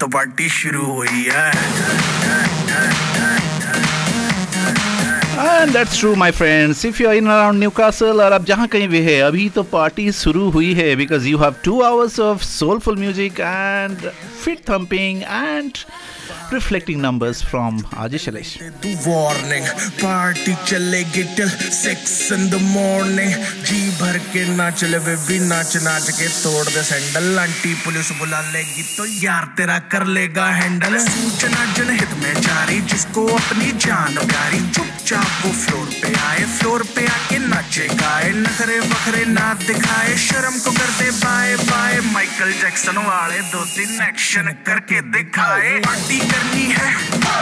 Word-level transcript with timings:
तो 0.00 0.06
पार्टी 0.06 0.48
शुरू 0.48 0.84
हुई 0.86 1.28
है। 1.32 2.27
And 5.58 5.72
that's 5.72 5.98
true, 5.98 6.14
my 6.14 6.30
friends. 6.30 6.84
If 6.84 7.00
you're 7.00 7.14
in 7.14 7.26
around 7.26 7.58
Newcastle 7.58 8.20
और 8.22 8.32
आप 8.32 8.44
जहाँ 8.46 8.66
कहीं 8.74 8.88
भी 8.88 9.00
है 9.02 9.18
अभी 9.20 9.48
तो 9.54 9.62
पार्टी 9.72 10.10
शुरू 10.12 10.48
हुई 10.50 10.72
है 10.74 10.94
you 10.96 11.38
have 11.38 11.60
two 11.62 11.82
hours 11.82 12.18
of 12.20 12.44
soulful 12.44 12.94
music 12.96 13.40
and 13.40 13.98
feet 14.42 14.64
thumping 14.64 15.24
and 15.24 15.84
reflecting 16.52 17.00
numbers 17.00 17.42
from 17.42 17.80
Aji 18.04 18.18
Shailesh. 18.24 18.52
तू 18.82 18.92
वार्निंग 19.06 19.66
पार्टी 20.02 20.54
चलेगी 20.66 21.22
till 21.36 21.48
six 21.78 22.32
in 22.32 22.48
the 22.50 22.60
morning 22.62 23.32
जी 23.68 23.80
भर 24.00 24.18
के 24.32 24.44
नाच 24.56 24.84
ले 24.84 24.98
बेबी 25.08 25.38
नाच 25.48 25.76
नाच 25.88 26.08
के 26.20 26.28
तोड़ 26.28 26.66
दे 26.68 26.82
सैंडल 26.90 27.38
आंटी 27.38 27.74
पुलिस 27.84 28.12
बुला 28.20 28.40
लेगी 28.52 28.82
तो 28.96 29.06
यार 29.26 29.52
तेरा 29.58 29.78
कर 29.92 30.06
लेगा 30.18 30.46
हैंडल 30.60 30.98
सूचना 31.08 31.64
जनहित 31.74 32.16
में 32.22 32.32
जारी 32.40 32.80
जिसको 32.94 33.26
अपनी 33.36 33.70
जान 33.86 34.14
प्यारी 34.26 34.60
चुपचाप 35.08 35.44
वो 35.44 35.50
फ्लोर 35.54 35.86
पे 36.00 36.08
आए, 36.20 36.44
फ्लोर 36.56 36.82
पे 36.94 37.04
आके 37.08 37.36
नाचे, 37.38 37.86
गाए, 37.96 38.30
नखरे 38.30 38.80
बखरे 38.80 39.24
ना 39.24 39.46
दिखाए, 39.56 40.16
शर्म 40.18 40.58
को 40.60 40.70
कर 40.70 40.90
दे 40.98 41.10
बाय 41.20 41.54
बाय 41.64 42.00
माइकल 42.12 42.52
जैक्सन 42.52 42.98
वाले 42.98 43.40
दो 43.48 43.64
तीन 43.66 44.02
एक्शन 44.08 44.52
करके 44.66 45.00
दिखाए। 45.08 45.70
पार्टी 45.86 46.18
करनी 46.20 46.66
है, 46.72 46.90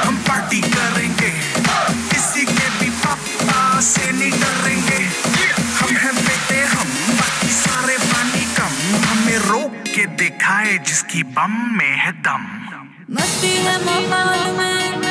हम 0.04 0.16
पार्टी 0.28 0.60
करेंगे, 0.68 1.30
किसी 2.12 2.44
के 2.44 2.68
भी 2.78 2.90
पापा 3.02 3.80
से 3.80 4.12
नहीं 4.12 4.30
डरेंगे। 4.32 5.00
हम 5.78 5.96
हैं 5.96 6.14
बेटे, 6.18 6.60
हम 6.66 6.94
बाकी 7.18 7.50
सारे 7.56 7.96
पानी 8.06 8.44
कम, 8.54 8.78
हमें 9.08 9.38
रोक 9.48 9.82
के 9.88 10.06
दिखाए 10.22 10.78
जिसकी 10.86 11.22
बम 11.34 11.58
में 11.72 11.94
है 11.96 12.12
दम। 12.22 12.46
मस्ती 13.10 13.54
है 13.56 13.76
माहौल 13.84 14.56
में। 14.58 15.05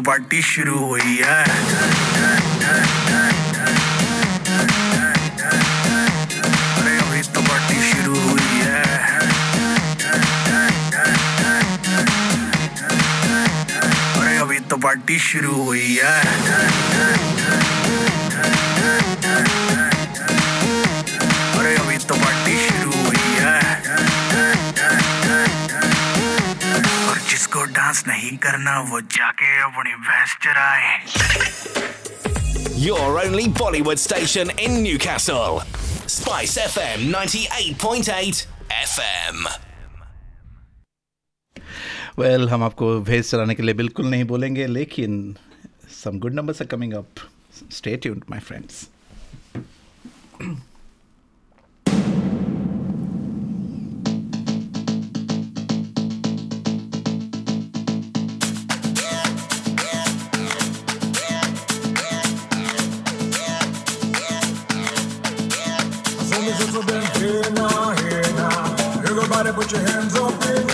पार्टी 0.00 0.42
शुरू 0.42 0.78
हुई 0.78 1.16
है। 1.16 1.44
अभी 14.40 14.58
तो 14.58 14.76
पार्टी 14.76 15.18
शुरू 15.18 15.54
हुई 15.62 15.98
है। 16.02 16.99
करना 28.46 28.80
वो 28.90 29.00
जाके 29.16 29.50
अपनी 29.62 29.94
भैंस 30.08 30.36
चराए 30.46 30.92
Your 32.82 33.08
only 33.22 33.46
Bollywood 33.56 33.98
station 34.02 34.50
in 34.66 34.76
Newcastle. 34.84 35.58
Spice 36.12 36.54
FM 36.62 37.02
98.8 37.14 38.46
FM. 38.76 39.42
Well, 42.22 42.48
हम 42.48 42.62
आपको 42.64 42.88
भेज 43.10 43.30
चलाने 43.30 43.54
के 43.54 43.62
लिए 43.62 43.74
बिल्कुल 43.82 44.06
नहीं 44.10 44.24
बोलेंगे 44.32 44.66
लेकिन 44.66 45.20
some 45.98 46.18
good 46.24 46.34
numbers 46.40 46.62
are 46.64 46.68
coming 46.74 46.96
up. 47.02 47.20
Stay 47.80 47.96
tuned, 48.06 48.24
my 48.34 48.40
friends. 48.48 48.80
Your 69.72 69.82
hands 69.82 70.16
up 70.16 70.42
in 70.46 70.69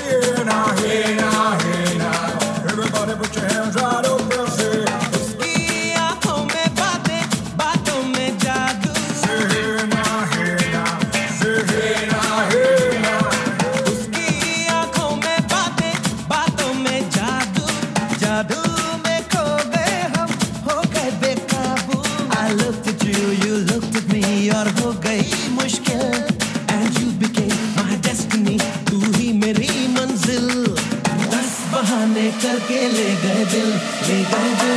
दिल 34.07 34.19
ले 34.19 34.51
do 34.61 34.73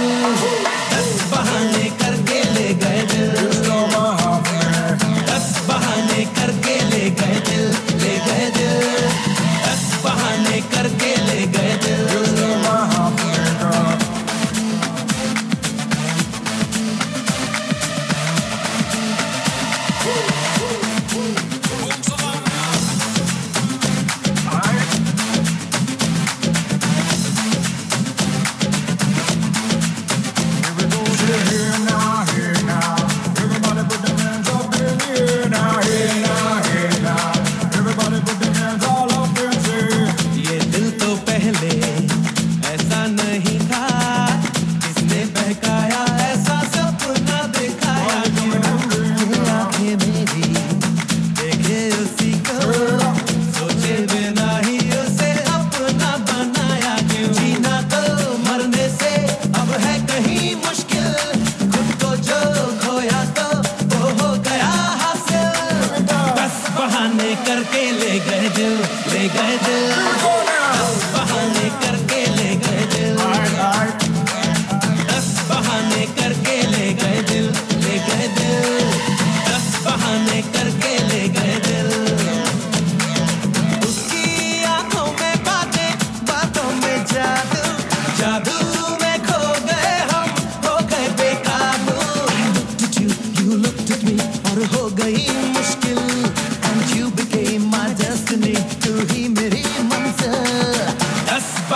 this 0.91 1.11
बहाने 1.31 1.89
करके 2.01 2.08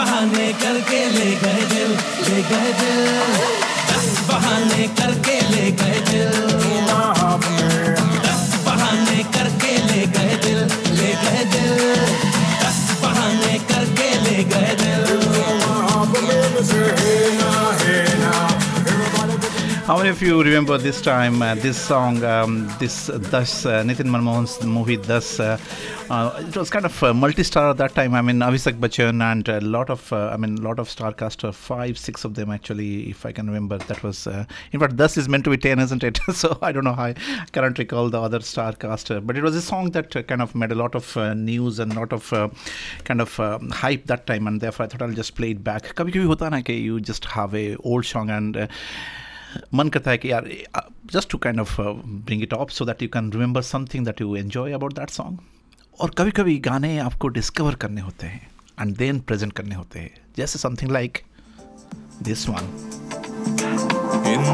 बहाने 0.04 0.48
करके 0.54 1.00
ले 1.10 1.30
गए 1.44 1.62
दिल 1.72 1.92
ले 2.28 2.42
गए 2.50 2.74
दिल। 2.80 3.06
दस 3.90 4.10
बहाने 4.30 4.88
करके 5.00 5.40
ले 5.50 5.72
गए 5.72 6.00
दिल। 6.12 7.23
How 19.86 19.98
many 19.98 20.08
of 20.08 20.22
you 20.22 20.42
remember 20.42 20.78
this 20.78 21.02
time, 21.02 21.42
uh, 21.42 21.56
this 21.56 21.78
song, 21.78 22.24
um, 22.24 22.70
this 22.80 23.10
uh, 23.10 23.18
Das, 23.18 23.66
uh, 23.66 23.84
Nitin 23.84 24.06
Manmohan's 24.06 24.64
movie 24.64 24.96
Das? 24.96 25.42
Uh, 25.42 25.58
uh, 26.10 26.42
it 26.48 26.56
was 26.56 26.70
kind 26.70 26.86
of 26.86 27.02
multi-star 27.14 27.72
at 27.72 27.78
that 27.78 27.94
time. 27.94 28.14
I 28.14 28.22
mean, 28.22 28.38
Abhishek 28.38 28.80
Bachchan 28.80 29.22
and 29.22 29.50
a 29.50 29.60
lot 29.60 29.90
of, 29.90 30.14
uh, 30.14 30.30
I 30.34 30.38
mean, 30.38 30.56
lot 30.56 30.80
of 30.80 30.90
star 30.90 31.12
cast, 31.12 31.42
five, 31.42 31.98
six 31.98 32.24
of 32.24 32.34
them 32.34 32.50
actually, 32.50 33.10
if 33.10 33.26
I 33.26 33.34
can 33.34 33.48
remember. 33.48 33.78
That 33.78 34.02
was, 34.04 34.26
in 34.26 34.80
fact, 34.80 34.96
Das 34.96 35.18
is 35.18 35.28
meant 35.28 35.44
to 35.44 35.50
be 35.50 35.58
ten, 35.58 35.80
isn't 35.80 36.02
it? 36.02 36.18
so 36.34 36.58
I 36.62 36.72
don't 36.72 36.86
know 36.86 36.94
how 36.94 37.08
I 37.08 37.16
can't 37.52 37.78
recall 37.78 38.10
the 38.10 38.22
other 38.22 38.40
star 38.40 38.72
cast, 38.72 39.10
but 39.10 39.36
it 39.36 39.44
was 39.44 39.54
a 39.54 39.62
song 39.62 39.92
that 39.92 40.12
kind 40.30 40.42
of 40.42 40.56
made 40.56 40.72
a 40.72 40.76
lot 40.76 40.96
of 40.96 41.14
news 41.36 41.80
and 41.80 41.92
a 41.92 42.00
lot 42.00 42.14
of 42.14 42.30
kind 43.04 43.20
of 43.20 43.36
hype 43.74 44.06
that 44.06 44.28
time, 44.28 44.48
and 44.48 44.62
therefore 44.62 44.86
I 44.86 44.88
thought 44.88 45.02
I'll 45.02 45.12
just 45.12 45.36
play 45.36 45.52
it 45.52 45.62
back. 45.62 45.92
You 46.00 47.02
just 47.02 47.26
have 47.26 47.54
a 47.54 47.76
old 47.78 48.06
song 48.06 48.30
and 48.30 48.70
मन 49.74 49.90
करता 49.90 50.12
है 50.12 50.18
कि 50.18 50.32
यार 50.32 50.50
just 51.14 51.30
to 51.30 51.38
kind 51.38 51.60
of 51.60 51.82
bring 52.06 52.44
it 52.44 52.54
up 52.54 52.70
so 52.70 52.86
that 52.86 53.02
you 53.02 53.08
can 53.08 53.32
remember 53.32 53.62
something 53.62 54.06
that 54.06 54.22
you 54.22 54.36
enjoy 54.36 54.72
about 54.72 54.94
that 54.94 55.10
song 55.10 55.38
और 56.00 56.10
कभी 56.10 56.32
कभी 56.32 56.58
गाने 56.58 56.98
आपको 56.98 57.28
डिस्कवर 57.28 57.76
करने 57.76 58.02
होते 58.02 58.28
हैं 58.28 58.52
एंड 58.82 58.98
देन 58.98 59.20
प्रेजेंट 59.20 59.54
करने 59.54 59.76
होते 59.76 60.00
हैं। 60.00 60.22
जैसे 60.38 60.60
समथिंग 60.60 60.92
लाइक 60.92 61.18
दिस 62.22 62.50
वन 62.50 62.90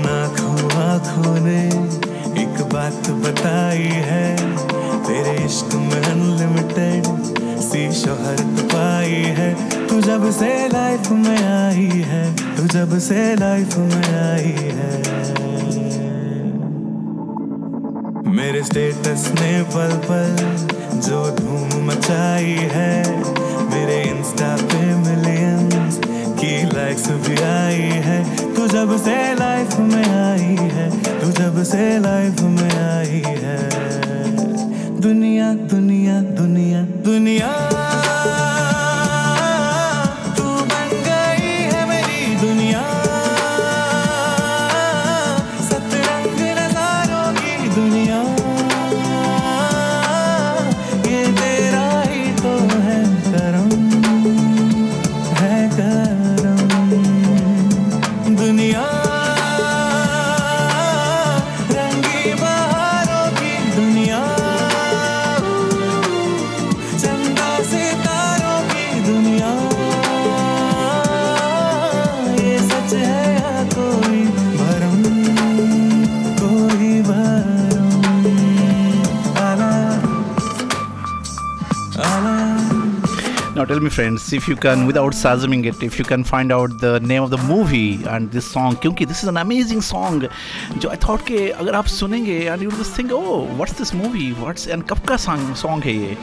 आँखों 0.10 0.74
आँखों 0.74 1.40
ने 1.40 1.70
बात 2.62 3.10
बताई 3.24 3.90
है, 4.06 4.36
तेरे 5.04 5.36
इश्क 5.46 5.76
में 5.76 6.02
अनलिमिटेड 6.02 7.06
सी 7.62 7.92
शोहरत 7.92 8.62
पाई 8.74 9.22
है। 9.38 9.50
तू 9.88 10.00
जब 10.02 10.30
से 10.32 10.68
लाइफ 10.68 11.10
में 11.12 11.38
आई 11.38 12.04
है, 12.06 12.24
तू 12.56 12.64
जब 12.68 12.98
से 13.00 13.36
लाइफ 13.36 13.78
में 13.78 14.08
आई 14.16 14.54
है। 14.78 14.92
मेरे 18.32 18.64
स्टेटस 18.64 19.28
ने 19.36 19.52
पल 19.76 19.98
पल 20.08 20.36
जो 21.00 21.24
धूम 21.36 21.88
मचाई 21.88 22.58
है, 22.74 23.22
मेरे 23.70 24.02
इंस्टा 24.02 24.56
पे 24.64 24.86
मिलियंस 24.98 26.00
की 26.40 26.64
लाइक्स 26.66 27.08
भी 27.10 27.36
आई 27.42 27.90
है। 28.06 28.20
तू 28.56 28.68
जब 28.68 28.96
से 28.98 29.16
लाइफ 29.34 29.78
में 29.80 30.06
आई 30.06 30.56
है, 30.76 30.90
तू 31.22 31.32
जब 31.32 31.64
से 31.64 32.00
लाइफ 32.00 32.42
में 32.42 32.72
आई 32.72 33.22
है। 33.26 33.58
दुनिया 35.02 35.54
दुनिया 35.54 36.22
दुनिया 36.22 36.82
दुनिया। 36.82 37.50
tell 83.79 83.79
me 83.79 83.89
friends, 83.89 84.33
if 84.33 84.49
you 84.49 84.57
can, 84.57 84.85
without 84.85 85.13
spasming 85.13 85.65
it, 85.65 85.81
if 85.81 85.97
you 85.97 86.05
can 86.05 86.25
find 86.25 86.51
out 86.51 86.81
the 86.81 86.99
name 86.99 87.23
of 87.23 87.31
the 87.31 87.39
movie 87.39 88.03
and 88.05 88.31
this 88.33 88.45
song, 88.45 88.75
क्योंकि 88.77 89.07
this 89.07 89.23
is 89.23 89.29
an 89.29 89.37
amazing 89.37 89.81
song, 89.81 90.23
जो 90.79 90.91
I 90.91 90.97
thought 90.97 91.25
कि 91.27 91.51
अगर 91.51 91.75
आप 91.75 91.87
सुनेंगे 91.87 92.51
and 92.51 92.63
you 92.63 92.71
just 92.73 92.97
think, 92.97 93.13
oh, 93.13 93.45
what's 93.57 93.75
this 93.75 93.95
movie? 93.95 94.33
What's 94.33 94.67
and 94.67 94.83
कब 94.89 95.07
का 95.07 95.19
song 95.27 95.55
song 95.55 95.81
है 95.83 95.95
ये? 95.95 96.17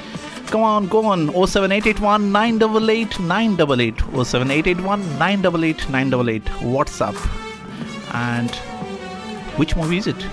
Come 0.51 0.63
on, 0.63 0.87
go 0.87 1.05
on. 1.05 1.27
07881 1.29 2.31
988 2.33 3.19
988 3.21 4.01
07881 4.11 5.17
988 5.17 5.89
988 5.89 6.43
WhatsApp. 6.75 7.15
And 8.13 8.51
which 9.55 9.77
movie 9.77 9.99
is 9.99 10.07
it? 10.07 10.25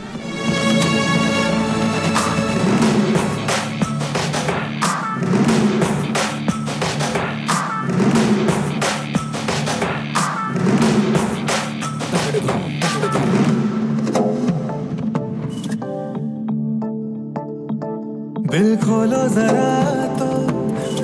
खोलो 19.04 19.28
जरा 19.28 19.72
तो 20.16 20.28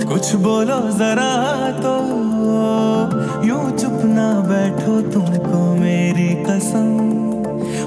कुछ 0.07 0.35
बोलो 0.35 0.77
जरा 0.89 1.31
तो। 1.79 1.93
यूँ 3.47 3.77
चुप 3.77 3.97
ना 4.05 4.27
बैठो 4.39 5.01
तुमको 5.01 5.59
मेरी 5.75 6.29
कसम। 6.43 6.87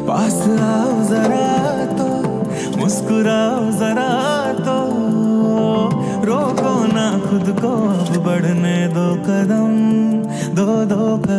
पास 0.09 0.37
आओ 0.61 0.93
जरा 1.05 1.49
तो 1.97 2.09
मुस्कुराओ 2.79 3.65
जरा 3.73 4.11
तो। 4.61 4.77
रोको 6.25 6.75
ना 6.93 7.09
खुद 7.19 7.57
को, 7.61 7.73
अब 7.89 8.23
बढ़ने 8.23 8.89
दो 8.89 9.09
कदम। 9.25 9.73
दो 10.55 10.85
दो 10.85 11.17
कदम 11.19 11.32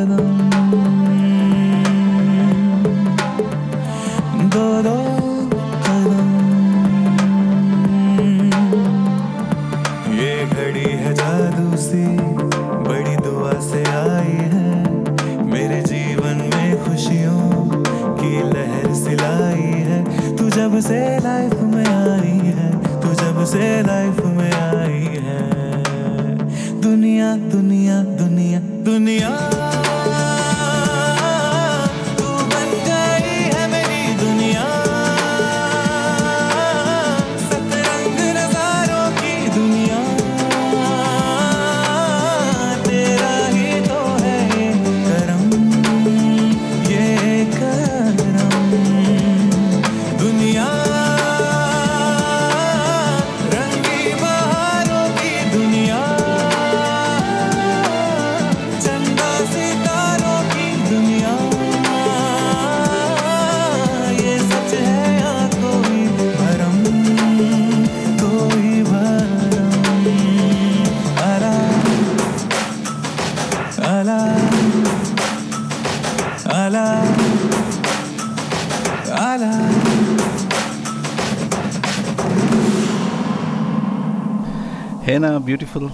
है 85.12 85.18
ना 85.18 85.38
beautiful 85.48 85.90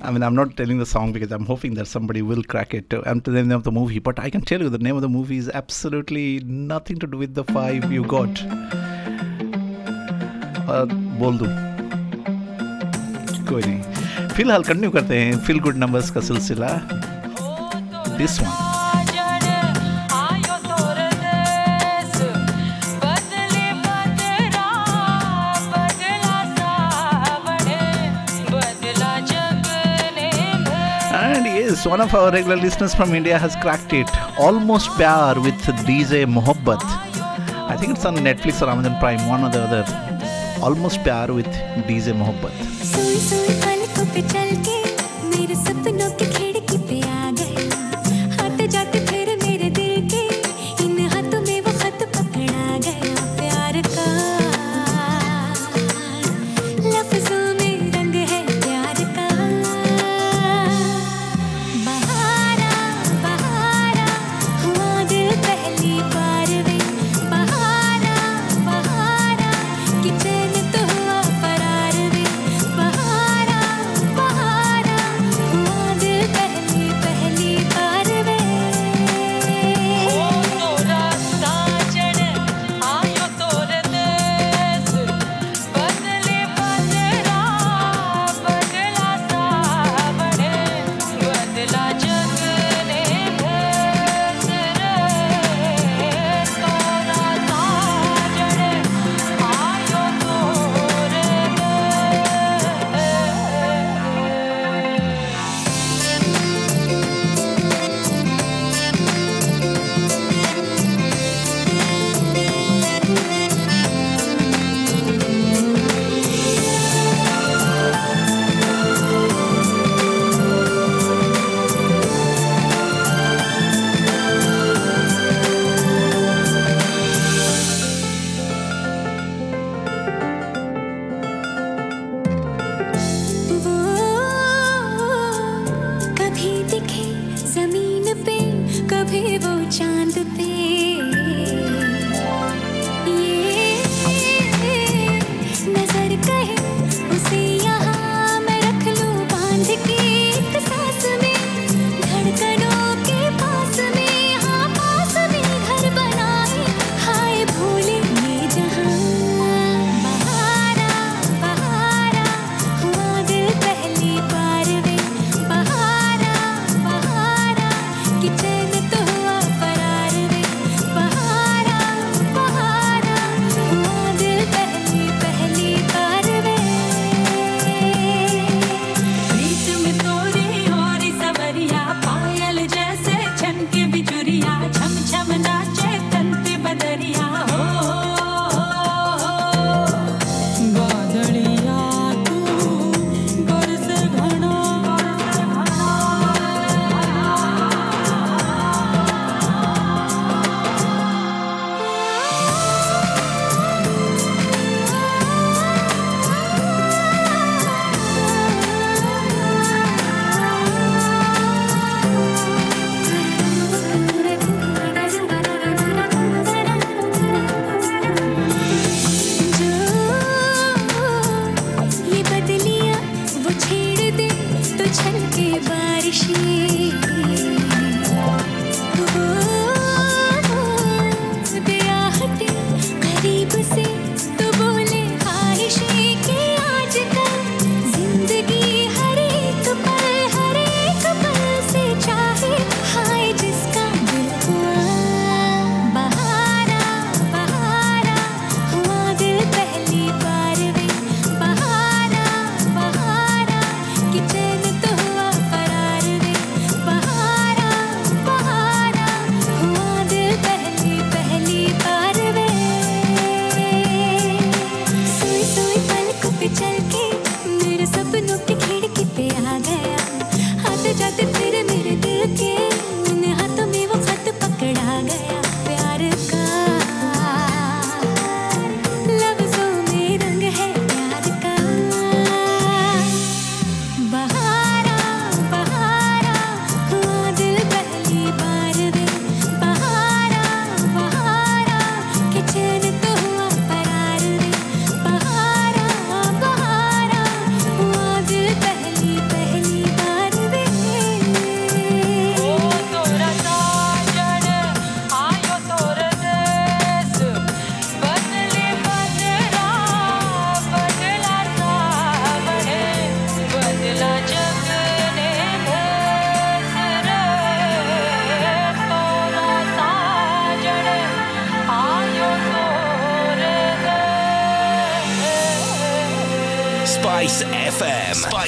I 0.00 0.10
mean, 0.12 0.22
I'm 0.22 0.36
not 0.38 0.56
telling 0.56 0.78
the 0.78 0.86
song 0.86 1.12
because 1.12 1.32
I'm 1.32 1.44
hoping 1.44 1.74
that 1.74 1.88
somebody 1.88 2.20
will 2.22 2.42
crack 2.44 2.72
it. 2.72 2.94
I'm 3.04 3.20
telling 3.20 3.42
the 3.42 3.48
name 3.48 3.56
of 3.56 3.64
the 3.64 3.72
movie, 3.72 3.98
but 3.98 4.20
I 4.20 4.30
can 4.30 4.42
tell 4.50 4.62
you 4.62 4.68
the 4.68 4.78
name 4.78 4.94
of 4.94 5.02
the 5.02 5.08
movie 5.08 5.38
is 5.38 5.48
absolutely 5.60 6.38
nothing 6.44 7.00
to 7.00 7.08
do 7.14 7.18
with 7.18 7.34
the 7.34 7.44
five 7.48 7.90
you 7.96 8.04
got. 8.04 8.44
और 10.68 10.94
बोल 11.18 11.38
दूँ 11.38 11.48
कोई 13.50 13.62
नहीं 13.66 14.28
फिलहाल 14.36 14.62
continue 14.62 14.90
करते 14.90 15.18
हैं 15.20 15.36
feel 15.46 15.60
good 15.66 15.76
numbers 15.84 16.10
का 16.10 16.20
सिलसिला 16.30 16.72
this 18.18 18.40
one 18.40 18.61
yes, 31.83 31.89
one 31.89 32.01
of 32.01 32.13
our 32.13 32.31
regular 32.31 32.55
listeners 32.55 32.93
from 32.93 33.13
India 33.13 33.37
has 33.37 33.55
cracked 33.57 33.93
it. 33.93 34.09
Almost 34.39 34.89
Pyar 34.91 35.35
with 35.41 35.55
DJ 35.85 36.25
Mohabbat. 36.25 36.81
I 37.69 37.77
think 37.77 37.95
it's 37.95 38.05
on 38.05 38.15
Netflix 38.17 38.61
or 38.61 38.69
Amazon 38.69 38.97
Prime, 38.99 39.27
one 39.27 39.43
or 39.43 39.49
the 39.49 39.61
other. 39.61 39.85
Almost 40.61 41.03
Pyar 41.03 41.33
with 41.33 41.47
DJ 41.87 42.13
Mohabbat. 42.13 42.53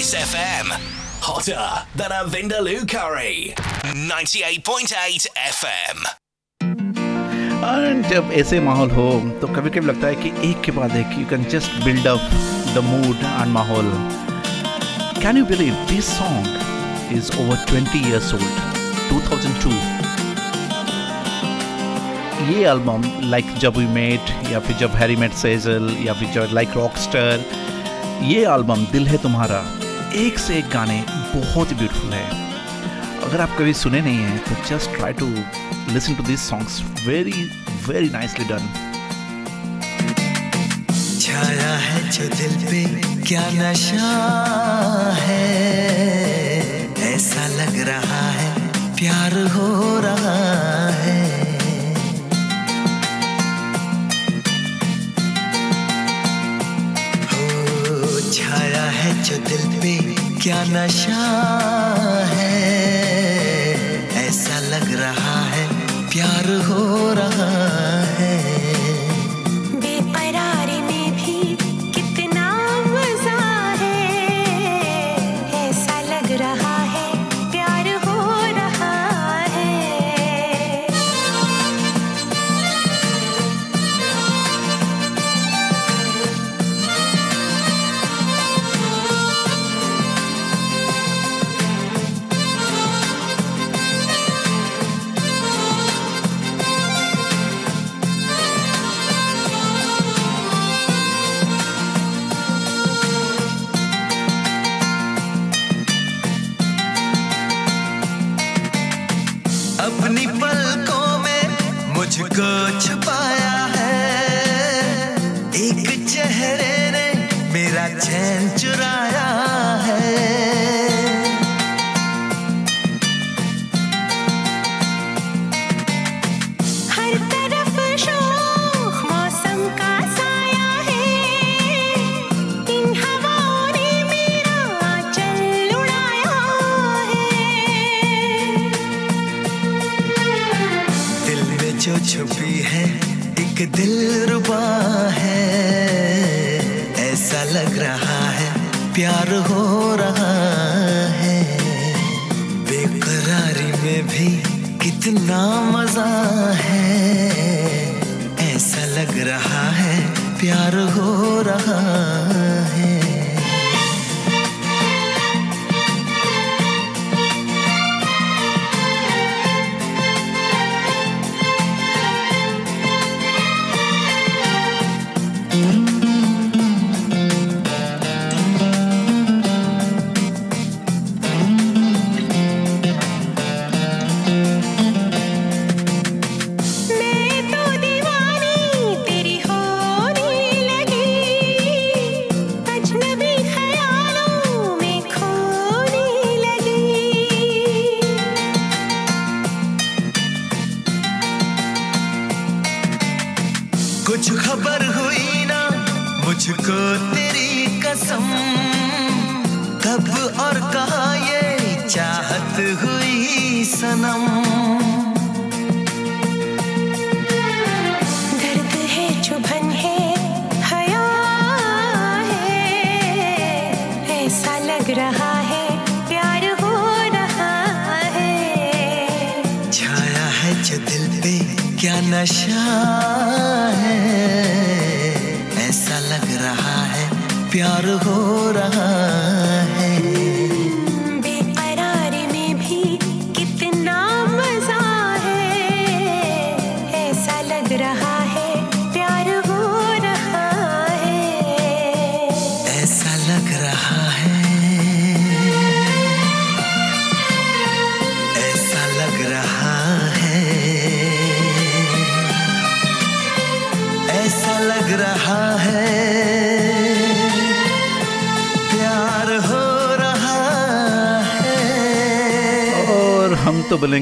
Spice 0.06 0.24
FM. 0.30 0.68
Hotter 1.20 1.68
than 1.96 2.12
a 2.12 2.26
Vindaloo 2.26 2.82
curry. 2.88 3.54
98.8 4.10 5.26
FM. 5.52 5.98
And 7.66 8.06
जब 8.08 8.30
ऐसे 8.40 8.60
माहौल 8.60 8.92
हो 8.92 9.06
तो 9.42 9.48
कभी 9.56 9.70
कभी 9.70 9.86
लगता 9.88 10.08
है 10.08 10.16
कि 10.16 10.30
एक 10.50 10.62
के 10.66 10.72
बाद 10.72 10.96
एक 10.98 11.18
you 11.20 11.26
can 11.30 11.44
just 11.54 11.84
build 11.86 12.08
up 12.08 12.30
the 12.76 12.84
mood 12.86 13.24
and 13.24 13.52
माहौल 13.54 13.90
can 15.22 15.38
you 15.38 15.46
believe 15.46 15.74
this 15.92 16.10
song 16.18 17.14
is 17.18 17.32
over 17.44 17.66
20 17.72 17.96
years 18.02 18.34
old 18.34 18.56
2002 19.14 19.72
ये 22.52 22.68
एल्बम 22.74 23.02
लाइक 23.30 23.54
जब 23.66 23.78
वी 23.78 23.88
मेट 23.96 24.52
या 24.52 24.60
फिर 24.68 24.78
जब 24.84 25.00
हैरी 25.02 25.16
मेट 25.24 25.34
सेजल 25.46 25.96
या 26.06 26.14
फिर 26.20 26.30
जब 26.34 26.54
लाइक 26.60 26.78
रॉकस्टर 26.78 27.46
ये 28.24 28.46
एल्बम 28.50 28.86
दिल 28.92 29.08
है 29.08 29.18
तुम्हारा 29.24 29.64
एक 30.16 30.38
से 30.40 30.58
एक 30.58 30.68
गाने 30.70 31.04
बहुत 31.36 31.74
ब्यूटीफुल 31.74 32.14
है। 32.14 32.28
अगर 33.24 33.42
आप 33.42 33.56
कभी 33.60 33.74
सुने 33.74 34.02
नहीं 34.02 34.18
हैं 34.18 34.38
तो 34.44 34.56
just 34.70 34.96
try 34.96 35.14
to 35.14 35.28
listen 35.94 36.16
to 36.16 36.24
this 36.24 36.48
songs 36.50 36.82
very 37.08 37.44
very 37.88 38.10
nicely 38.10 38.46
done 38.46 38.70
छाया 41.20 41.74
है 41.78 42.10
जो 42.10 42.28
दिल 42.36 42.56
पे, 42.66 42.84
क्या 43.28 43.42
नशा 43.54 44.12
है? 45.20 45.44
ऐसा 47.06 47.48
लग 47.48 47.80
रहा 47.88 48.30
है, 48.32 48.50
प्यार 48.96 49.38
हो 49.48 50.00
रहा 50.00 50.38
है। 50.92 51.24
हो, 57.32 58.20
छाया 58.32 58.86
है 58.92 59.14
जो 59.24 59.38
दिल 59.50 59.68
पे 59.82 59.94
क्या 60.46 60.64
नशा 60.64 61.24
है? 62.32 62.50
ऐसा 64.28 64.60
लग 64.60 64.94
रहा 64.94 65.42
है 65.46 65.64
प्यार 66.10 66.50
हो 66.68 67.14
रहा 67.14 67.50
है 68.00 68.05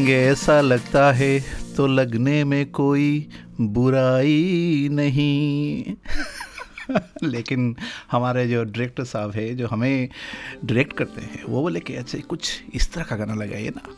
तो 0.03 0.09
ऐसा 0.09 0.61
लगता 0.61 1.11
है 1.11 1.43
तो 1.77 1.87
लगने 1.87 2.43
में 2.43 2.71
कोई 2.71 3.29
बुराई 3.61 4.87
नहीं। 4.91 5.93
लेकिन 7.23 7.75
हमारे 8.11 8.47
जो 8.47 8.63
डायरेक्टर 8.63 9.03
साहब 9.03 9.31
है, 9.31 9.55
जो 9.55 9.67
हमें 9.67 10.09
डायरेक्ट 10.65 10.93
करते 10.93 11.21
हैं, 11.21 11.43
वो 11.43 11.61
बोले 11.61 11.79
कि 11.79 11.95
अच्छा 11.95 12.17
कुछ 12.19 12.61
इस 12.73 12.93
तरह 12.93 13.03
का 13.03 13.15
गाना 13.15 13.33
लगाइए 13.33 13.69
ना, 13.69 13.89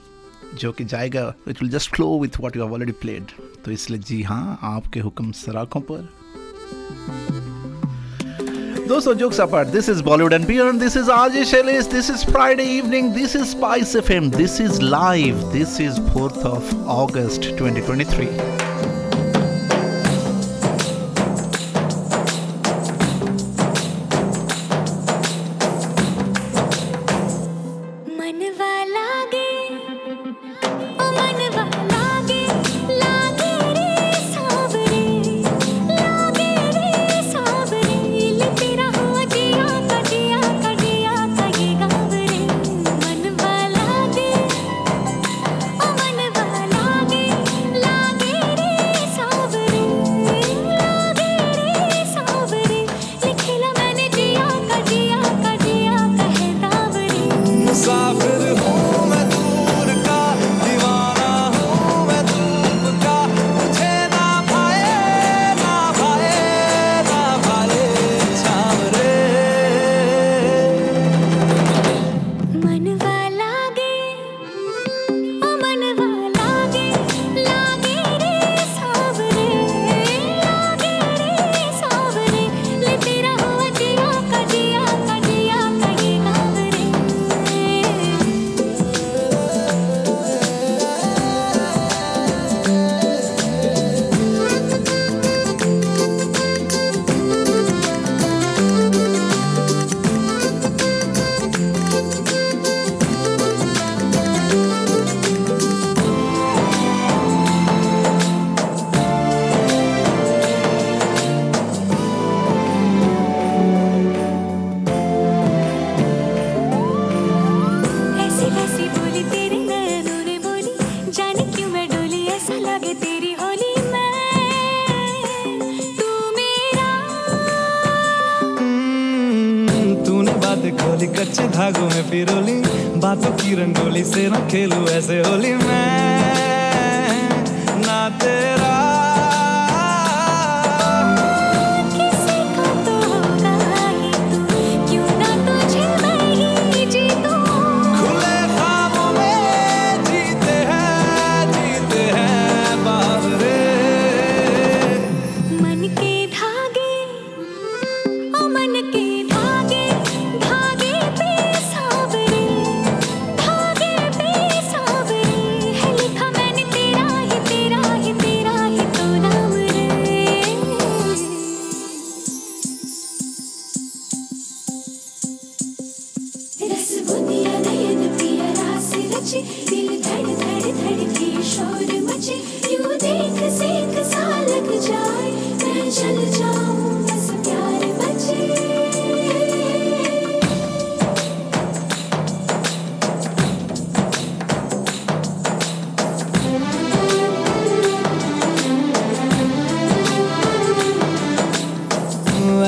जो 0.57 0.71
कि 0.71 0.85
जाएगा 0.85 1.33
it 1.47 1.61
will 1.61 1.71
just 1.71 1.95
flow 1.95 2.19
with 2.19 2.39
what 2.39 2.57
you 2.57 2.63
have 2.63 2.73
already 2.73 2.91
played 2.91 3.23
तो 3.65 3.71
इसलिए 3.71 3.99
जी 3.99 4.23
हाँ 4.23 4.59
आपके 4.61 4.99
हुक्म 4.99 5.31
सराखों 5.31 5.81
पर। 5.81 6.09
दोस्तों 8.88 9.17
jokes 9.17 9.39
apart, 9.39 9.71
this 9.71 9.89
is 9.89 10.04
Bollywood 10.04 10.36
and 10.36 10.45
Beyond. 10.45 10.80
This 10.80 10.95
is 10.95 11.08
RJ 11.08 11.45
Shailesh. 11.52 11.89
This 11.89 12.10
is 12.10 12.24
Friday 12.24 12.65
evening. 12.65 13.13
This 13.13 13.34
is 13.34 13.50
Spice 13.50 13.95
FM. 13.95 14.32
This 14.32 14.60
is 14.60 14.80
live. 14.80 15.39
This 15.52 15.80
is 15.80 15.98
4th 16.00 16.45
of 16.45 16.88
August 16.88 17.41
2023. 17.43 18.54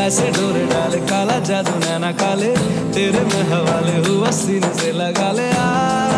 ऐसे 0.08 0.28
डोरे 0.32 0.64
डाले, 0.72 1.00
काला 1.04 1.38
जादू 1.44 1.76
नैना 1.80 2.12
काले, 2.16 2.52
तेरे 2.96 3.24
में 3.28 3.44
हवाले 3.52 3.98
हुआ 4.08 4.32
सीने 4.32 4.72
से 4.80 4.92
लगा 4.96 5.32
ले 5.32 5.50
आ 5.52 6.17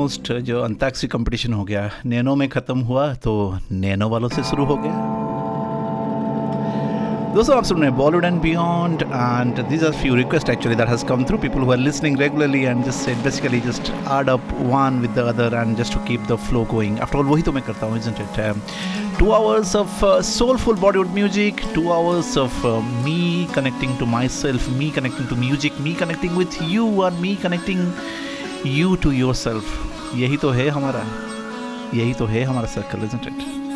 ऑलमोस्ट 0.00 0.32
जो 0.48 0.60
अंताक्षरी 0.62 1.08
कंपटीशन 1.08 1.52
हो 1.52 1.64
गया, 1.64 1.90
नैनो 2.06 2.34
में 2.34 2.48
ख़त्म 2.48 2.78
हुआ 2.80 3.12
तो 3.14 3.32
नैनो 3.70 4.08
वालों 4.08 4.28
से 4.28 4.42
शुरू 4.50 4.64
हो 4.64 4.76
गया। 4.76 4.92
दोस्तों, 7.34 7.56
आप 7.56 7.64
सुन 7.64 7.80
रहे 7.80 7.88
हैं 7.88 7.96
Bollywood 7.98 8.24
and 8.24 8.40
beyond 8.42 9.02
and 9.02 9.58
this 9.68 9.82
are 9.84 9.92
few 9.92 10.14
request 10.14 10.48
actually 10.50 10.76
that 10.76 10.88
has 10.88 11.04
come 11.06 11.24
through 11.24 11.38
people 11.38 11.60
who 11.60 11.72
are 11.72 11.78
listening 11.78 12.18
regularly 12.20 12.62
and 12.62 12.84
just 12.84 12.98
said 13.00 13.22
basically 13.24 13.60
just 13.60 13.92
aired 14.08 14.30
up 14.30 14.48
one 14.62 14.98
with 15.00 15.10
the 15.18 15.26
other 15.34 15.56
and 15.56 15.76
just 15.76 15.94
to 15.94 16.00
keep 16.08 16.24
the 16.30 16.36
flow 16.48 16.64
going 16.70 16.98
after 17.00 17.18
all 17.18 17.26
वही 17.26 17.42
तो 17.42 17.52
मैं 17.52 17.62
करता 17.64 17.86
हूँ 17.86 17.98
it 17.98 19.18
two 19.18 19.30
hours 19.32 19.76
of 19.76 20.04
soulful 20.30 20.76
Bollywood 20.78 21.14
music 21.14 21.60
two 21.74 21.88
hours 21.90 22.36
of 22.38 22.66
me 23.04 23.46
connecting 23.54 23.98
to 23.98 24.06
myself 24.40 24.68
me 24.78 24.90
connecting 24.96 25.28
to 25.28 25.36
music 25.36 25.80
me 25.80 25.94
connecting 26.00 26.36
with 26.38 26.62
you 26.70 27.00
are 27.02 27.20
me 27.20 27.34
connecting 27.42 27.86
you 28.66 28.94
to 29.02 29.10
yourself 29.34 29.89
यही 30.14 30.36
तो 30.36 30.50
है 30.50 30.68
हमारा 30.68 31.04
यही 31.94 32.14
तो 32.14 32.26
है 32.26 32.44
हमारा 32.44 32.66
circle 32.66 33.04
is 33.04 33.16
it? 33.16 33.69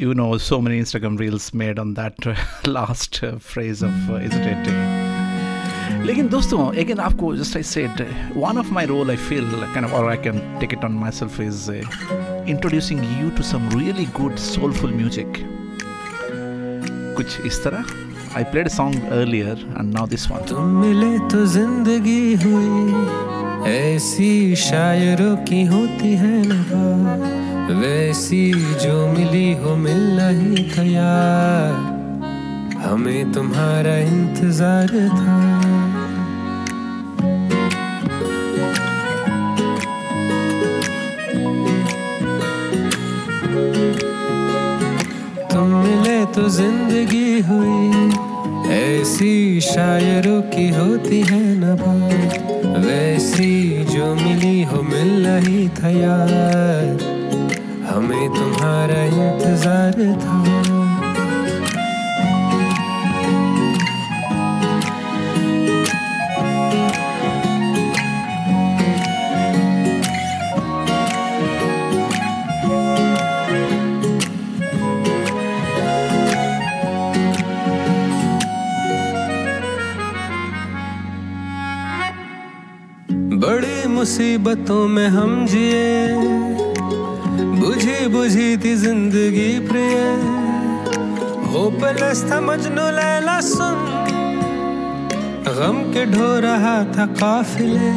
You 0.00 0.14
know 0.14 0.38
so 0.38 0.60
many 0.62 0.80
Instagram 0.80 1.18
reels 1.18 1.52
made 1.52 1.78
on 1.78 1.92
that 1.94 2.26
uh, 2.26 2.34
last 2.66 3.22
uh, 3.22 3.38
phrase 3.38 3.82
of 3.82 4.10
uh, 4.10 4.14
isn't 4.14 4.46
it? 4.52 4.68
लेकिन 6.06 6.28
दोस्तों 6.28 6.58
again 6.82 7.00
आपको 7.06 7.36
just 7.36 7.56
I 7.56 7.62
said 7.70 8.00
one 8.34 8.56
of 8.62 8.70
my 8.76 8.84
role 8.90 9.10
I 9.10 9.16
feel 9.16 9.48
kind 9.74 9.84
of 9.84 9.92
or 9.92 10.08
I 10.10 10.16
can 10.16 10.38
take 10.60 10.72
it 10.72 10.84
on 10.84 10.94
myself 11.00 11.38
is 11.38 11.68
uh, 11.68 11.82
introducing 12.46 13.02
you 13.18 13.30
to 13.32 13.42
some 13.42 13.68
really 13.70 14.06
good 14.20 14.38
soulful 14.38 14.94
music 15.00 15.42
कुछ 17.18 17.40
इस 17.46 17.62
तरह 17.64 17.84
I 18.40 18.44
played 18.54 18.70
a 18.70 18.74
song 18.76 18.96
earlier 19.18 19.58
and 19.76 19.92
now 19.98 20.06
this 20.14 20.30
one 20.30 20.48
तुम 20.48 20.80
मिले 20.80 21.12
तो 21.34 21.44
ज़िंदगी 21.56 22.22
हुई 22.46 23.68
ऐसी 23.74 24.32
शायरों 24.68 25.36
की 25.50 25.64
होती 25.74 26.14
है 26.24 26.34
नवा 26.46 27.39
वैसी 27.72 28.52
जो 28.82 29.06
मिली 29.08 29.52
हो 29.54 29.74
मिलना 29.76 30.28
ही 30.28 30.64
था 30.70 30.82
यार। 30.82 31.72
हमें 32.80 33.32
तुम्हारा 33.32 33.96
इंतज़ार 33.98 34.88
था। 35.10 35.36
तुम 45.52 45.68
मिले 45.76 46.24
तो 46.34 46.48
ज़िंदगी 46.48 47.40
हुई, 47.48 48.10
ऐसी 48.72 49.60
शायरों 49.60 50.40
की 50.50 50.68
होती 50.70 51.20
है 51.30 51.42
नभा 51.60 51.94
वैसी 52.80 53.84
जो 53.84 54.14
मिली 54.14 54.62
हो 54.62 54.82
मिलना 54.82 55.36
ही 55.46 55.68
था 55.78 55.88
यार। 55.90 57.18
हमें 57.90 58.28
तुम्हारा 58.34 59.02
इंतज़ार 59.04 59.94
था। 60.22 60.38
बड़ी 83.42 83.88
मुसीबतों 83.88 84.86
में 84.88 85.06
हम 85.08 85.46
जिए। 85.46 86.69
बुझी 87.60 88.06
बुझी 88.08 88.56
थी 88.56 88.74
ज़िंदगी 88.76 89.48
प्रिय। 89.68 89.96
होपलेस 91.52 92.22
था 92.30 92.40
मजनू 92.40 92.84
लैला 92.90 93.40
सुन। 93.40 93.78
गम 95.58 95.80
के 95.92 96.04
ढो 96.12 96.28
रहा 96.40 96.76
था 96.94 97.06
काफिले। 97.20 97.90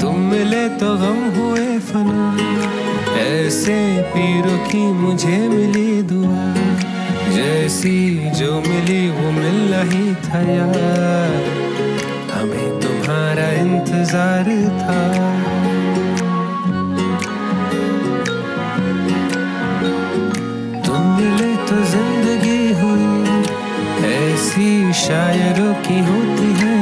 तुम 0.00 0.18
मिले 0.30 0.68
तो 0.80 0.88
गम 0.96 1.20
हुए 1.36 1.78
फना। 1.88 2.26
ऐसे 3.20 3.78
पीरों 4.12 4.58
की 4.66 4.82
मुझे 5.00 5.38
मिली 5.48 6.02
दुआ। 6.02 6.44
जैसी 7.32 7.98
जो 8.38 8.52
मिली 8.60 9.00
वो 9.10 9.30
मिल 9.30 9.58
रही 9.74 10.14
था 10.26 10.40
यार। 10.50 11.32
हमें 12.34 12.80
तुम्हारा 12.80 13.50
इंतज़ार 13.62 14.52
था। 14.82 15.00
तो 21.70 21.76
ज़िंदगी 21.90 22.72
हुई 22.78 23.10
ऐसी 24.06 24.70
शायरों 25.00 25.74
की 25.84 25.98
होती 26.08 26.48
है 26.60 26.78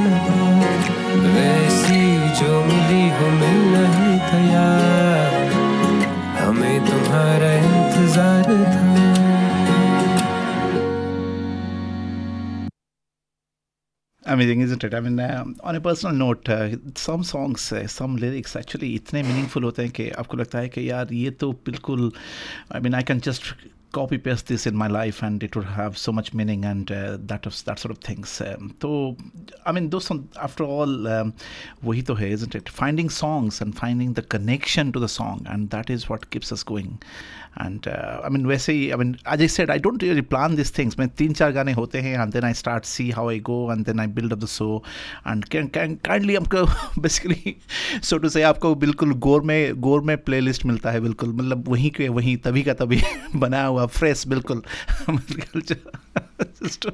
वैसी 1.34 2.00
जो 2.38 2.62
मिली 2.68 3.02
हो 3.18 3.28
मिल 3.40 3.60
नहीं 3.74 4.16
था 4.28 4.40
यार 4.46 5.52
हमें 6.38 6.80
तुम्हारा 6.86 7.52
इंतज़ार 7.68 8.44
था 8.74 8.86
Amazing, 14.26 14.60
isn't 14.62 14.84
it? 14.84 14.94
I 14.94 15.00
mean, 15.00 15.20
um 15.20 15.56
on 15.64 15.76
a 15.76 15.80
personal 15.80 16.14
note, 16.14 16.48
uh, 16.48 16.76
some 16.96 17.22
songs, 17.24 17.72
uh, 17.72 17.86
some 17.86 18.16
lyrics 18.16 18.56
actually 18.56 18.94
इतने 18.94 19.22
meaningful 19.22 19.64
होते 19.64 19.82
हैं 19.82 19.90
कि 19.92 20.08
आपको 20.22 20.36
लगता 20.36 20.58
है 20.58 20.68
कि 20.68 20.90
यार 20.90 21.12
ये 21.14 21.30
तो 21.42 21.52
बिल्कुल 21.66 22.12
I 22.72 22.80
mean, 22.80 22.94
I 22.94 23.02
can 23.10 23.20
just 23.20 23.52
copy 23.93 24.17
paste 24.17 24.47
this 24.47 24.65
in 24.65 24.75
my 24.75 24.87
life 24.87 25.21
and 25.21 25.43
it 25.43 25.55
would 25.55 25.65
have 25.65 25.97
so 25.97 26.11
much 26.11 26.33
meaning 26.33 26.65
and 26.65 26.91
uh, 26.91 27.17
that 27.21 27.45
of, 27.45 27.63
that 27.65 27.79
sort 27.79 27.91
of 27.91 27.99
things. 27.99 28.41
Um, 28.41 28.75
तो 28.79 29.15
I 29.65 29.71
mean, 29.71 29.89
those 29.89 30.05
song, 30.05 30.27
after 30.41 30.63
all, 30.63 31.07
um, 31.07 31.33
वही 31.85 32.01
तो 32.05 32.15
है, 32.15 32.31
isn't 32.31 32.55
it? 32.55 32.69
Finding 32.69 33.09
songs 33.09 33.61
and 33.61 33.77
finding 33.77 34.13
the 34.13 34.23
connection 34.23 34.91
to 34.91 34.99
the 34.99 35.07
song 35.07 35.45
and 35.49 35.69
that 35.69 35.89
is 35.89 36.09
what 36.09 36.29
keeps 36.31 36.51
us 36.51 36.63
going. 36.63 36.99
And 37.57 37.87
uh, 37.87 38.19
I 38.23 38.29
mean, 38.29 38.45
वैसे 38.47 38.73
ही, 38.73 38.91
I 38.93 38.95
mean, 38.95 39.15
as 39.27 39.39
I 39.39 39.45
said, 39.45 39.69
I 39.69 39.77
don't 39.77 40.01
really 40.01 40.23
plan 40.23 40.55
these 40.55 40.71
things. 40.71 40.97
मैं 40.99 41.07
तीन 41.09 41.33
चार 41.33 41.51
गाने 41.53 41.73
होते 41.73 42.01
हैं 42.01 42.17
and 42.17 42.33
then 42.33 42.43
I 42.43 42.51
start 42.53 42.85
see 42.85 43.11
how 43.11 43.27
I 43.29 43.37
go 43.37 43.69
and 43.69 43.85
then 43.85 43.99
I 43.99 44.07
build 44.07 44.33
up 44.33 44.39
the 44.39 44.47
show 44.47 44.81
and 45.25 45.47
can, 45.51 45.69
can 45.69 45.97
kindly 45.97 46.35
हमको 46.37 46.65
basically 47.01 47.59
so 48.01 48.17
to 48.17 48.31
say 48.35 48.43
आपको 48.43 48.73
बिल्कुल 48.85 49.13
गोर 49.27 49.41
में 49.51 49.79
गोर 49.81 50.01
में 50.09 50.17
प्लेलिस्ट 50.23 50.65
मिलता 50.65 50.91
है 50.91 51.01
बिल्कुल 51.01 51.33
मतलब 51.33 51.67
वहीं 51.69 51.91
के 51.91 52.09
वहीं 52.09 52.35
तभी 52.47 52.63
का 52.63 52.73
तभी 52.81 53.01
बनाया 53.35 53.65
हुआ 53.65 53.76
फ्रेश 53.85 54.27
बिल्कुल 54.27 54.63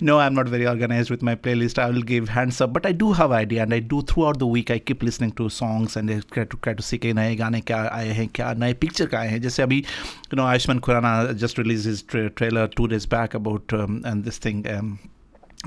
no 0.00 0.18
i'm 0.18 0.34
not 0.34 0.48
very 0.48 0.66
organized 0.66 1.10
with 1.10 1.22
my 1.22 1.34
playlist 1.34 1.78
i 1.78 1.90
will 1.90 2.02
give 2.02 2.28
hands 2.28 2.60
up 2.60 2.72
but 2.72 2.86
i 2.86 2.92
do 2.92 3.12
have 3.12 3.32
idea 3.32 3.62
and 3.62 3.74
i 3.74 3.78
do 3.78 4.02
throughout 4.02 4.38
the 4.38 4.46
week 4.46 4.70
i 4.70 4.78
keep 4.78 5.02
listening 5.02 5.32
to 5.32 5.48
songs 5.48 5.96
and 5.96 6.10
I 6.10 6.20
try 6.20 6.44
to 6.44 6.56
try 6.56 6.74
to 6.74 6.82
see 6.82 6.98
कि 6.98 7.12
नए 7.12 7.34
गाने 7.36 7.60
क्या 7.60 7.90
आए 7.92 8.08
हैं 8.08 8.28
क्या 8.28 8.52
नए 8.54 8.72
picture 8.72 9.06
का 9.06 9.18
आए 9.18 9.28
हैं 9.28 9.40
जैसे 9.40 9.62
अभी 9.62 9.80
you 9.82 10.38
know 10.38 10.46
Ayushman 10.46 10.78
Khurana 10.78 11.38
just 11.38 11.58
released 11.58 11.84
his 11.84 12.02
tra- 12.02 12.30
trailer 12.30 12.66
two 12.68 12.88
days 12.88 13.06
back 13.06 13.34
about 13.34 13.72
um, 13.72 14.02
and 14.04 14.24
this 14.24 14.38
thing 14.38 14.66
um, 14.76 14.98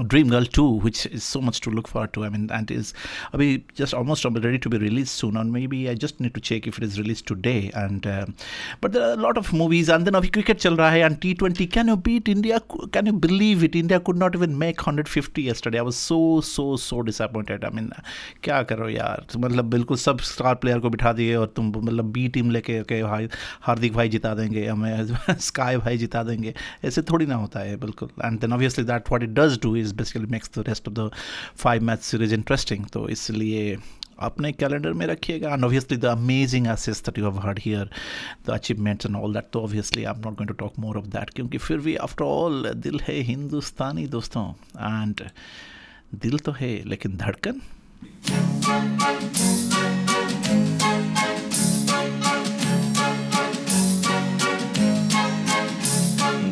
Dream 0.07 0.27
Girl 0.27 0.43
2, 0.43 0.63
which 0.79 1.05
is 1.05 1.23
so 1.23 1.39
much 1.39 1.61
to 1.61 1.69
look 1.69 1.87
forward 1.87 2.11
to. 2.13 2.25
I 2.25 2.29
mean, 2.29 2.49
and 2.51 2.69
is 2.69 2.93
I 3.33 3.37
mean, 3.37 3.63
just 3.75 3.93
almost 3.93 4.25
ready 4.25 4.59
to 4.59 4.69
be 4.69 4.77
released 4.77 5.15
soon, 5.15 5.37
or 5.37 5.45
maybe 5.45 5.89
I 5.89 5.93
just 5.93 6.19
need 6.19 6.33
to 6.33 6.41
check 6.41 6.67
if 6.67 6.77
it 6.77 6.83
is 6.83 6.99
released 6.99 7.25
today. 7.27 7.71
And 7.73 8.05
uh, 8.05 8.25
but 8.81 8.91
there 8.91 9.03
are 9.03 9.13
a 9.13 9.15
lot 9.15 9.37
of 9.37 9.53
movies, 9.53 9.87
and 9.87 10.05
then 10.05 10.15
अभी 10.15 10.31
cricket 10.33 10.59
चल 10.59 10.75
रहा 10.77 10.89
है 10.89 11.05
and 11.09 11.19
T20. 11.21 11.71
Can 11.71 11.87
you 11.87 11.95
beat 11.95 12.27
India? 12.27 12.59
Can 12.91 13.05
you 13.05 13.13
believe 13.13 13.63
it? 13.63 13.77
India 13.83 14.01
could 14.01 14.17
not 14.17 14.35
even 14.35 14.57
make 14.63 14.85
150 14.85 15.41
yesterday. 15.43 15.79
I 15.79 15.87
was 15.91 15.95
so 15.95 16.41
so 16.41 16.75
so 16.87 17.01
disappointed. 17.11 17.63
I 17.63 17.69
mean, 17.69 17.89
क्या 18.43 18.61
करो 18.73 18.89
यार 18.89 19.25
मतलब 19.37 19.69
बिल्कुल 19.69 19.97
सब 19.97 20.19
स्टार 20.31 20.55
प्लेयर 20.65 20.79
को 20.79 20.89
बिठा 20.89 21.13
दिए 21.13 21.35
और 21.35 21.53
तुम 21.55 21.71
मतलब 21.77 22.11
बी 22.11 22.27
टीम 22.35 22.51
लेके 22.51 22.81
के 22.91 23.01
भाई 23.03 23.29
हार्दिक 23.67 23.93
भाई 23.93 24.09
जिता 24.09 24.33
देंगे 24.35 24.67
हमें 24.67 25.37
स्काई 25.47 25.77
भाई 25.77 25.97
जिता 25.97 26.23
देंगे 26.23 26.53
ऐसे 26.85 27.01
थोड़ी 27.11 27.25
ना 27.25 27.35
होता 27.45 27.59
है 27.59 27.75
बिल्कुल 27.87 28.09
and 28.25 28.39
then 28.41 28.53
obviously 28.53 28.83
that 28.85 29.09
what 29.09 29.23
it 29.23 29.29
does 29.39 29.59
do 29.63 29.75
is 29.75 29.88
basically 29.96 30.26
makes 30.30 30.50
the 30.58 30.64
rest 30.68 30.88
of 30.88 30.94
the 30.94 31.10
five 31.56 31.82
match 31.84 32.00
series 32.02 32.34
interesting 32.34 32.86
तो 32.92 33.08
इसलिए 33.08 33.76
अपने 34.18 34.52
कैलेंडर 34.52 34.92
में 34.92 35.06
रखिएगा। 35.06 35.52
And 35.52 35.64
obviously 35.64 35.96
the 35.96 36.04
amazing 36.04 36.66
assist 36.66 37.06
that 37.06 37.18
you 37.18 37.24
have 37.24 37.38
heard 37.40 37.58
here 37.64 37.90
the 38.46 38.50
achievements 38.50 39.06
and 39.06 39.16
all 39.16 39.34
that 39.34 39.48
तो 39.52 39.62
obviously 39.62 40.04
I 40.04 40.14
am 40.14 40.20
not 40.24 40.36
going 40.36 40.48
to 40.48 40.54
talk 40.54 40.78
more 40.78 40.98
of 40.98 41.06
that 41.06 41.30
क्योंकि 41.30 41.58
फिर 41.58 41.78
भी 41.78 41.96
after 42.08 42.24
all 42.24 42.72
दिल 42.76 43.00
है 43.08 43.20
हिंदुस्तानी 43.30 44.06
दोस्तों। 44.06 44.48
एंड 44.78 45.22
दिल 46.22 46.38
तो 46.38 46.52
है, 46.52 46.72
लेकिन 46.88 47.16
धड़कन? 47.16 47.60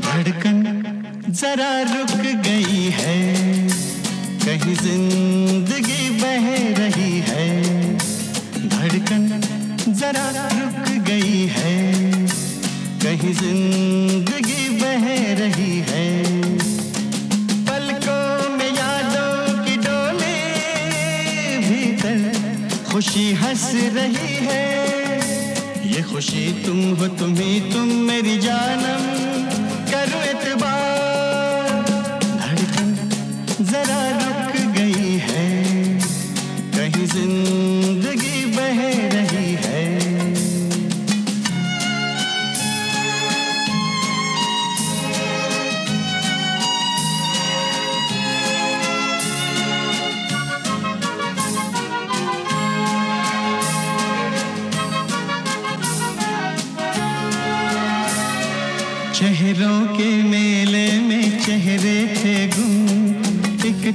धड़कन 0.01 0.78
जरा 1.31 1.73
रुक 1.85 2.11
गई 2.45 2.85
है, 2.91 3.17
कहीं 4.45 4.75
ज़िंदगी 4.77 6.09
बह 6.21 6.47
रही 6.79 7.19
है। 7.27 7.49
धड़कन 8.69 9.29
जरा 9.91 10.25
रुक 10.53 10.89
गई 11.09 11.45
है, 11.49 11.75
कहीं 13.05 13.35
ज़िंदगी 13.35 14.69
बह 14.81 15.05
रही 15.41 15.79
है। 15.91 16.07
पलकों 17.69 18.57
में 18.57 18.71
यादों 18.71 19.65
की 19.65 19.77
डोले 19.85 20.35
भीतर 21.69 22.85
खुशी 22.91 23.33
हंस 23.43 23.71
रही 23.97 24.35
है। 24.47 24.65
ये 25.93 26.03
खुशी 26.13 26.53
तुम 26.65 26.81
हो 26.97 27.09
तुम 27.21 27.35
ही 27.37 27.61
तुम 27.73 27.93
मेरी 28.09 28.39
जानम। 28.39 29.38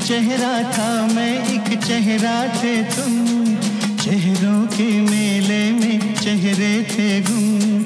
चेहरा 0.08 0.72
था, 0.72 1.08
मैं 1.08 1.48
एक 1.48 1.84
चेहरा 1.84 2.48
थे 2.48 2.84
तुम। 2.84 3.46
चेहरों 3.96 4.68
के 4.68 5.02
मेले 5.02 5.72
में 5.72 6.16
चेहरे 6.16 6.84
थे 6.84 7.22
गुम। 7.22 7.80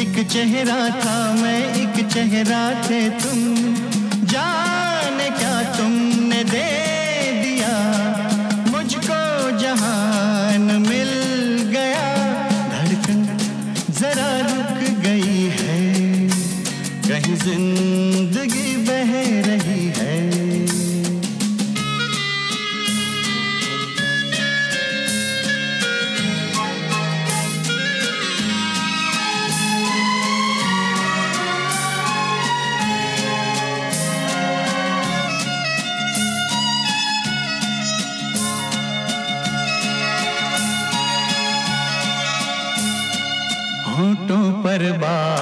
एक 0.00 0.28
चेहरा 0.28 0.88
था, 0.88 1.32
मैं 1.42 1.74
एक 1.74 2.06
चेहरा 2.06 2.82
थे 2.82 3.10
तुम। 3.10 3.53
बर्बाद 44.74 45.33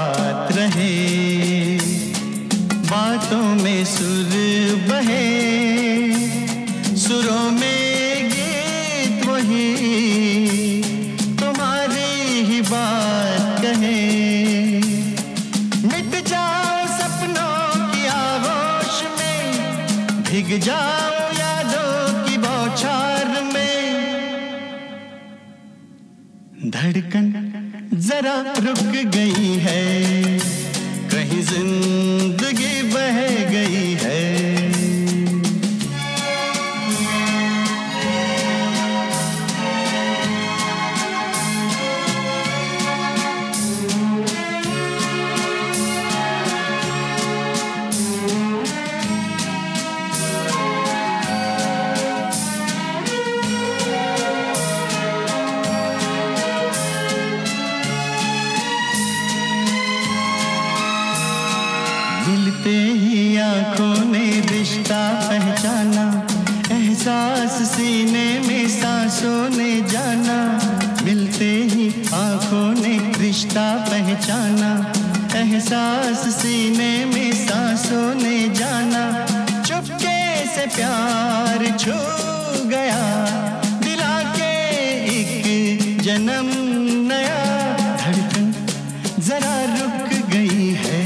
जरा 89.33 89.59
रुक 89.67 90.09
गई 90.31 90.65
है, 90.79 91.03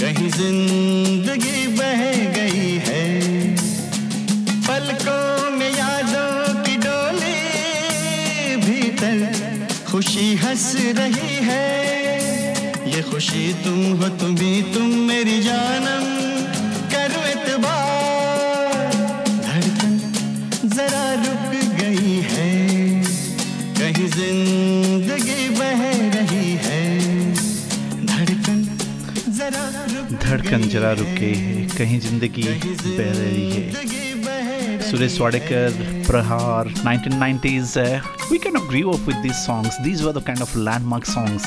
कहीं 0.00 0.28
ज़िंदगी 0.30 1.66
बह 1.76 2.02
गई 2.34 2.72
है। 2.86 3.04
पलकों 4.66 5.50
में 5.52 5.70
यादों 5.70 6.52
की 6.66 6.76
डोली 6.84 7.38
भीतर 8.66 9.16
खुशी 9.90 10.28
हंस 10.44 10.68
रही 10.98 11.34
है। 11.48 11.64
ये 12.92 13.02
खुशी 13.10 13.46
तुम 13.64 13.80
हो, 13.96 14.08
तुम्हें 14.20 14.72
तुम 14.74 14.88
मेरी 15.08 15.40
जानम। 15.42 16.09
कहीं 30.50 30.68
जरा 30.70 30.92
रुके 30.92 31.26
है, 31.26 31.66
कहीं 31.78 32.00
ज़िंदगी 32.00 32.42
बह 32.42 33.12
रही 33.12 33.50
है। 33.50 34.90
Suresh 34.90 35.20
Wadekar 35.20 36.04
Prahaar 36.06 36.68
1990s 36.68 37.76
we 38.32 38.38
can 38.38 38.56
agree 38.56 38.82
up 38.82 39.08
with 39.08 40.02
were 40.02 40.12
the 40.12 40.22
kind 40.26 40.42
of 40.42 40.58
landmark 40.58 41.04
songs 41.04 41.46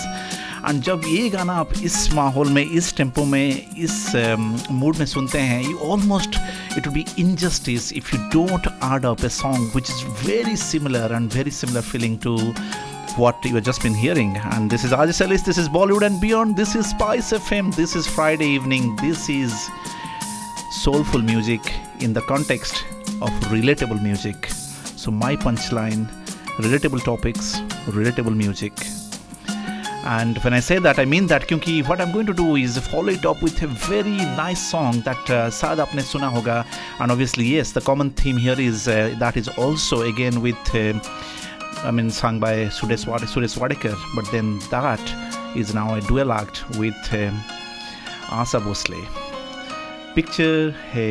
and 0.70 0.82
जब 0.82 1.01
ये 1.08 1.30
गाना 1.30 1.54
आप 1.54 1.74
इस 1.84 2.14
माहौल 2.14 2.49
में, 2.49 2.66
इस 2.66 2.95
टेंपो 2.97 3.24
में, 3.26 3.66
इस 3.78 3.95
um, 4.08 4.72
मूड 4.72 4.97
में 4.97 5.06
सुनते 5.06 5.39
हैं 5.39 5.64
you 5.64 5.78
almost 5.91 6.39
it 6.78 6.88
we 6.88 7.06
in 7.20 7.36
justice 7.36 7.91
if 7.93 8.16
you 8.16 8.22
don't 8.34 8.68
aired 8.84 9.06
up 9.06 9.26
a 9.26 9.30
song 9.30 9.72
which 9.76 9.89
is 9.89 10.28
very 10.28 10.56
similar 10.56 11.16
and 11.16 11.34
very 11.34 11.51
similar 11.51 11.82
feeling 11.82 12.18
to 12.24 12.38
what 13.16 13.45
you 13.45 13.55
have 13.55 13.64
just 13.64 13.82
been 13.82 13.95
hearing. 13.95 14.36
And 14.53 14.70
this 14.70 14.84
is 14.84 14.93
Ajay 14.93 15.14
Salis, 15.14 15.43
this 15.43 15.59
is 15.59 15.68
Bollywood 15.68 16.03
and 16.03 16.20
Beyond, 16.20 16.57
this 16.57 16.74
is 16.74 16.91
Spice 16.91 17.32
FM, 17.32 17.74
this 17.74 17.97
is 17.97 18.07
Friday 18.07 18.47
evening, 18.47 18.95
this 18.97 19.28
is 19.28 19.68
soulful 20.70 21.22
music 21.22 21.61
in 22.01 22.12
the 22.12 22.22
context 22.22 22.84
of 23.20 23.30
relatable 23.51 24.03
music. 24.03 24.47
So, 24.97 25.11
my 25.11 25.36
punchline 25.36 26.09
relatable 26.59 27.05
topics, 27.05 27.61
relatable 27.86 28.36
music. 28.36 28.72
And 30.05 30.39
when 30.39 30.55
I 30.55 30.61
say 30.61 30.78
that, 30.78 30.99
I 30.99 31.05
mean 31.05 31.26
that 31.26 31.47
क्योंकि 31.47 31.86
what 31.86 32.01
I'm 32.01 32.12
going 32.12 32.26
to 32.26 32.32
do 32.32 32.57
is 32.57 32.78
follow 32.78 33.09
it 33.09 33.26
up 33.26 33.43
with 33.43 33.62
a 33.62 33.66
very 33.66 34.16
nice 34.39 34.61
song 34.70 35.01
that 35.03 35.30
uh, 35.30 35.51
शायद 35.51 35.80
आपने 35.80 36.03
सुना 36.03 36.28
होगा 36.34 36.64
and 37.01 37.12
obviously 37.12 37.45
yes 37.45 37.72
the 37.72 37.80
common 37.80 38.11
theme 38.11 38.36
here 38.36 38.59
is 38.59 38.89
uh, 38.89 39.14
that 39.18 39.36
is 39.36 39.49
also 39.49 40.03
again 40.03 40.41
with 40.41 40.74
uh, 40.74 40.95
I 41.86 41.91
mean 41.91 42.09
sung 42.09 42.39
by 42.39 42.53
Suresh, 42.77 43.05
Wad- 43.07 43.21
Suresh 43.34 43.57
Wadekar 43.57 43.95
but 44.15 44.25
then 44.31 44.59
that 44.69 45.01
is 45.55 45.73
now 45.73 45.95
a 45.95 46.01
dual 46.01 46.31
act 46.31 46.63
with 46.77 46.95
um, 47.13 47.41
Asa 48.31 48.59
Bhosle 48.59 48.99
picture 50.15 50.71
है 50.93 51.07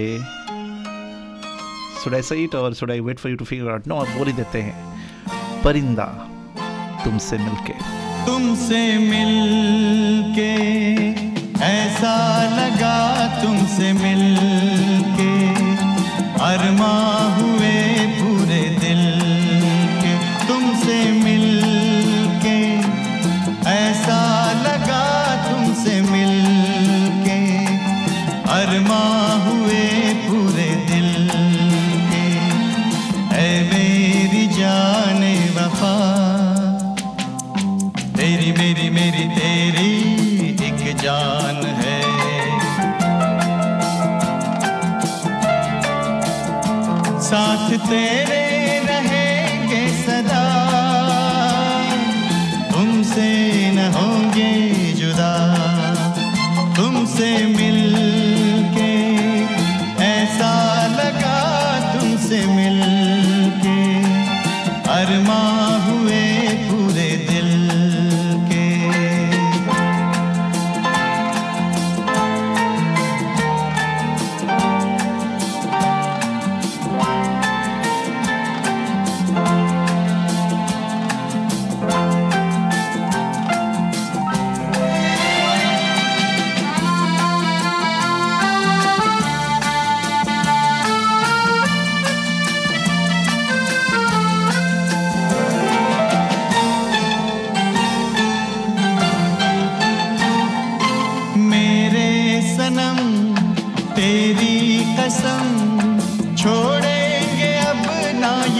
should 2.02 2.14
I 2.14 2.20
say 2.20 2.44
it 2.44 2.54
or 2.54 2.74
should 2.74 2.90
I 2.90 3.00
wait 3.00 3.20
for 3.20 3.28
you 3.28 3.36
to 3.36 3.44
figure 3.44 3.70
out 3.70 3.86
no 3.86 4.04
बोल 4.16 4.26
ही 4.26 4.32
देते 4.40 4.62
हैं 4.68 5.62
परिंदा 5.64 6.06
तुमसे 7.04 7.38
मिलके 7.38 7.74
तुमसे 8.26 8.80
मिलके 9.10 10.52
ऐसा 11.68 12.14
लगा 12.58 12.96
तुमसे 13.42 13.92
मिलके 14.02 15.30
अरमा 16.50 16.92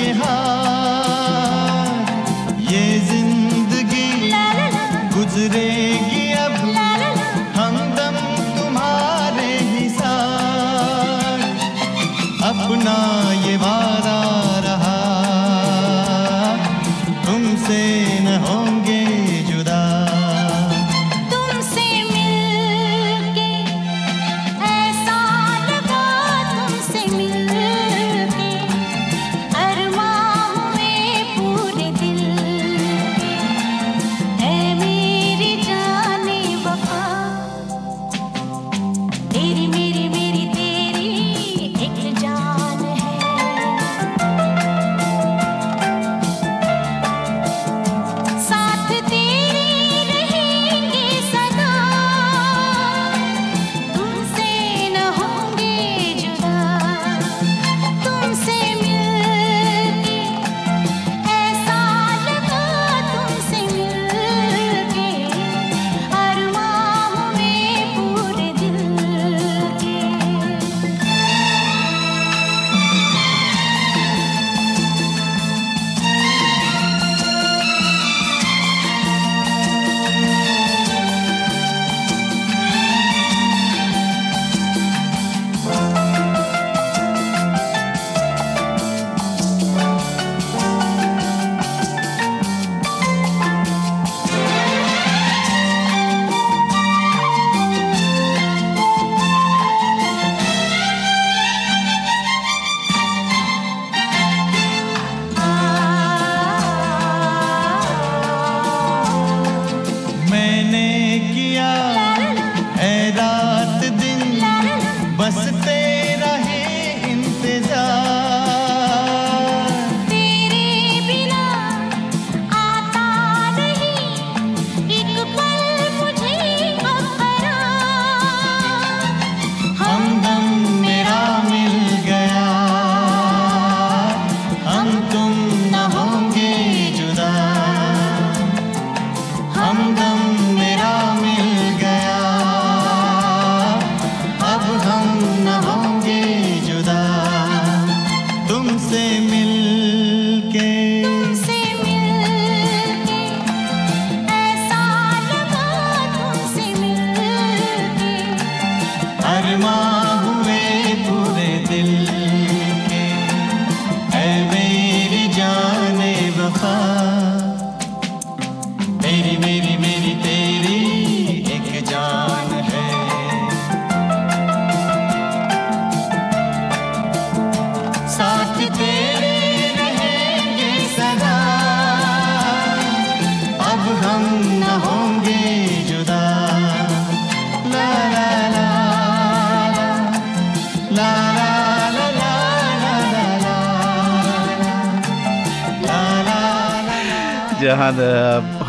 niechaj. 0.03 0.51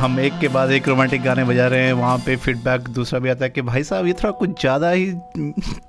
हम 0.04 0.20
एक 0.20 0.34
के 0.40 0.48
बाद 0.48 0.72
एक 0.72 0.88
रोमांटिक 0.88 1.22
गाने 1.24 1.44
बजा 1.44 1.68
रहे 1.68 1.86
हैं, 1.86 1.92
वहाँ 1.94 2.18
पे 2.26 2.36
फीडबैक 2.36 2.88
दूसरा 2.96 3.20
भी 3.20 3.30
आता 3.30 3.46
है 3.46 3.50
कि 3.50 3.62
भाई 3.62 3.84
साहब, 3.84 4.08
ये 4.08 4.14
थोड़ा 4.14 4.32
कुछ 4.32 4.60
ज़्यादा 4.62 4.90
ही 4.90 5.14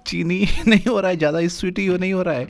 चीनी 0.07 0.39
नहीं 0.69 0.85
हो 0.89 1.01
रहा 1.01 1.11
है, 1.11 1.17
ज़्यादा 1.17 1.39
ही 1.39 1.49
स्वीटी 1.49 1.87
हो 1.87 1.97
नहीं 1.97 2.13
हो 2.13 2.23
रहा 2.23 2.35
है। 2.35 2.47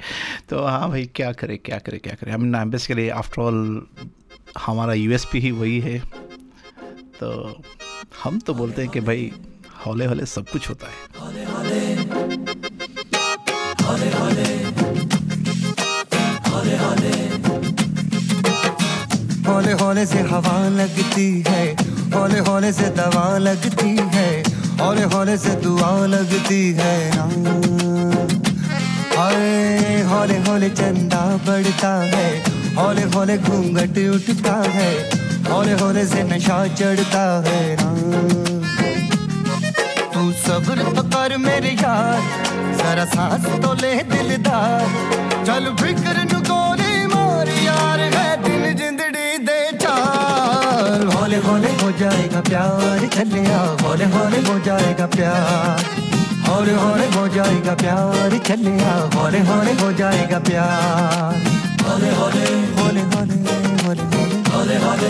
तो 0.48 0.64
हाँ 0.64 0.88
भाई, 0.90 1.04
क्या 1.14 1.30
करें 1.32 1.56
क्या 1.58 1.78
करें 1.78 1.98
क्या 2.00 2.14
करें। 2.14 2.32
हम 2.32 2.44
ना 2.44 2.64
बेसिकली 2.64 3.08
आफ्टर 3.08 3.42
ऑल 3.42 3.86
हमारा 4.58 4.94
यूएसपी 4.94 5.40
ही 5.40 5.50
वही 5.50 5.80
है। 5.80 5.98
तो 7.20 7.62
हम 8.22 8.38
तो 8.38 8.54
बोलते 8.54 8.82
हैं 8.82 8.90
कि 8.90 9.00
भाई, 9.00 9.30
हौले 9.86 10.06
हौले 10.06 10.26
सब 10.26 10.48
कुछ 10.48 10.68
होता 10.68 10.86
है। 10.86 10.94
हौले 11.20 11.44
हौले। 16.76 17.13
से 19.46 20.20
हवा 20.20 20.68
लगती 20.68 21.44
है। 21.48 21.76
हौले 22.14 22.38
हौले 22.38 22.72
से 22.72 22.88
दवा 22.90 23.38
लगती 23.38 23.96
है। 24.14 24.42
हौले 24.80 25.02
हौले 25.02 25.36
से 25.36 25.50
दुआ 25.54 26.06
लगती 26.06 26.72
है। 26.72 27.10
हाय 29.16 30.02
हौले 30.02 30.38
हौले 30.38 30.68
चंदा 30.70 31.20
बढ़ता 31.46 31.92
है। 32.04 32.28
हौले 32.74 33.02
हौले 33.02 33.38
घूंघट 33.38 33.98
उठता 34.14 34.54
है। 34.66 34.90
हौले 35.50 35.72
हौले 35.72 36.06
से 36.06 36.22
नशा 36.22 36.66
चढ़ता 36.66 37.24
है। 37.46 37.76
तू 40.12 40.32
सब्र 40.32 40.92
तो 40.96 41.02
कर 41.02 41.36
मेरे 41.36 41.70
यार, 41.70 42.20
जरा 42.78 43.04
सांस 43.04 43.46
तो 43.62 43.74
ले 43.74 43.94
दिलदार। 44.04 44.88
चल 45.44 45.74
फ़िक्र 45.80 46.24
हौले 51.34 51.46
हौले 51.46 51.70
हो 51.82 51.90
जाएगा 51.98 52.40
प्यार 52.46 53.00
चले 53.14 53.40
आ 53.50 53.60
हौले 53.82 54.04
हौले 54.14 54.38
हो 54.48 54.58
जाएगा 54.66 55.06
प्यार। 55.14 55.80
हौले 56.46 56.74
हौले 56.82 57.06
हो 57.14 57.26
जाएगा 57.34 57.74
प्यार 57.82 58.36
चले 58.46 58.74
आ 58.84 58.92
हौले 59.14 59.40
हौले 59.48 59.72
हो 59.82 59.90
जाएगा 60.00 60.38
प्यार। 60.48 61.34
हौले 61.82 62.10
हौले 62.20 62.44
हौले 62.78 63.02
हौले 63.14 63.38
हौले 63.82 64.04
हौले 64.54 64.78
हौले 64.86 65.08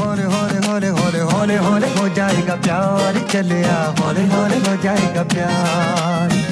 हौले 0.00 0.24
हौले 0.32 0.58
हौले 0.68 0.88
हौले 1.00 1.20
हौले 1.32 1.56
हौले 1.66 1.88
हो 1.98 2.08
जाएगा 2.16 2.54
प्यार 2.64 3.20
चले 3.32 3.62
आ 3.64 3.78
हौले 4.00 4.24
हौले 4.32 4.56
हो 4.68 4.76
जाएगा 4.82 5.22
प्यार। 5.34 6.51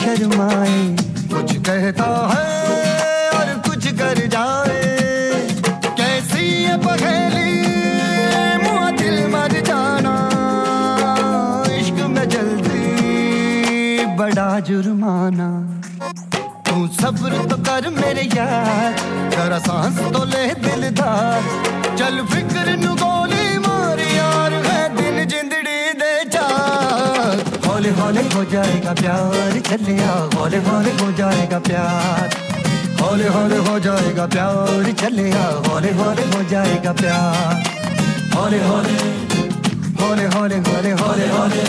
शर्माए। 0.00 0.78
कुछ 1.30 1.56
कहता 1.66 2.06
है 2.30 3.30
और 3.30 3.48
कुछ 3.66 3.86
कर 3.98 4.18
जाए। 4.26 4.78
कैसी 5.98 6.44
ये 6.64 6.76
पहेली? 6.76 7.50
मुआ 8.62 8.90
दिल 8.90 9.18
मर 9.26 9.52
जाना। 9.60 10.14
इश्क 11.72 12.00
में 12.14 12.26
जल्दी 12.28 14.06
बड़ा 14.16 14.48
जुर्माना। 14.60 15.50
तू 16.68 16.86
सब्र 16.96 17.44
तो 17.48 17.56
कर 17.62 17.88
मेरे 17.90 18.24
यार, 18.36 18.96
जरा 19.30 19.58
सांस 19.58 19.98
तो 20.12 20.24
ले 20.24 20.46
दिलदार। 20.64 21.40
चल 21.98 22.24
फ़िक्र 22.26 22.76
हौले 27.90 28.00
हौले 28.00 28.22
हो 28.34 28.42
जाएगा 28.50 28.92
प्यार, 28.94 29.54
चलिया 29.66 30.10
हौले 30.34 30.58
हौले 30.66 30.90
हो 31.00 31.10
जाएगा 31.18 31.58
प्यार। 31.58 32.28
हौले 33.00 33.28
हौले 33.34 33.56
हो 33.66 33.78
जाएगा 33.86 34.26
प्यार, 34.26 34.84
चलिया 35.00 35.44
हौले 35.66 35.90
हौले 35.98 36.24
हो 36.34 36.42
जाएगा 36.50 36.92
प्यार। 37.00 37.54
हौले 38.34 38.60
हौले 38.62 38.94
हौले 40.00 40.26
हौले 40.34 40.56
हौले 40.68 40.92
हौले 41.00 41.26
हौले। 41.34 41.64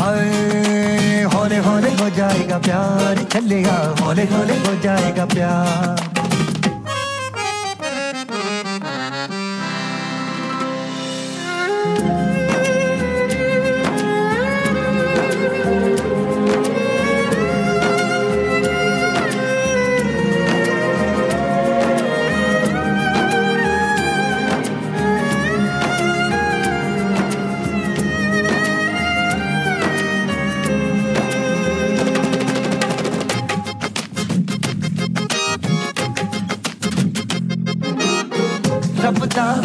हाय, 0.00 1.24
हौले 1.34 1.58
हौले 1.66 1.90
हो 2.00 2.08
जाएगा 2.16 2.58
प्यार 2.58 3.24
चलेगा 3.32 3.76
हौले 4.00 4.24
हौले 4.32 4.56
हो 4.66 4.72
जाएगा 4.82 5.24
प्यार। 5.34 5.95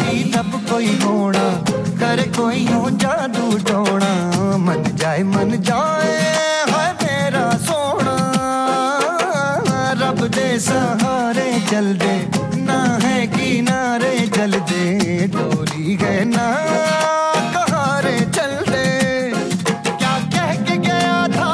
भी 0.00 0.22
रब 0.36 0.52
कोई 0.70 0.94
होना 1.04 1.46
करे 2.02 2.26
कोई 2.38 2.64
हो 2.66 2.90
जादू 3.04 3.46
टोना 3.70 4.12
मन 4.66 4.82
जाए 5.02 5.22
मन 5.34 5.50
जाए 5.68 6.16
है 6.72 6.86
मेरा 7.02 7.46
सोना 7.68 8.16
रब 10.02 10.26
दे 10.36 10.48
सहारे 10.68 11.48
चल 11.70 11.92
दे 12.04 12.14
ना 12.68 12.80
है 13.04 13.26
किनारे 13.36 14.14
चल 14.36 14.58
दे 14.72 14.84
डोरी 15.36 15.96
है 16.02 16.14
ना 16.34 16.46
चल 18.36 18.52
दे 18.68 18.84
क्या 19.86 20.12
कह 20.34 20.52
के 20.68 20.76
गया 20.86 21.16
था 21.36 21.50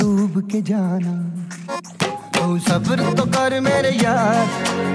डूब 0.00 0.40
के 0.50 0.62
जाना 0.70 1.16
सब्र 2.60 3.12
तो 3.14 3.24
कर 3.32 3.60
मेरे 3.60 3.90
यार 4.02 4.46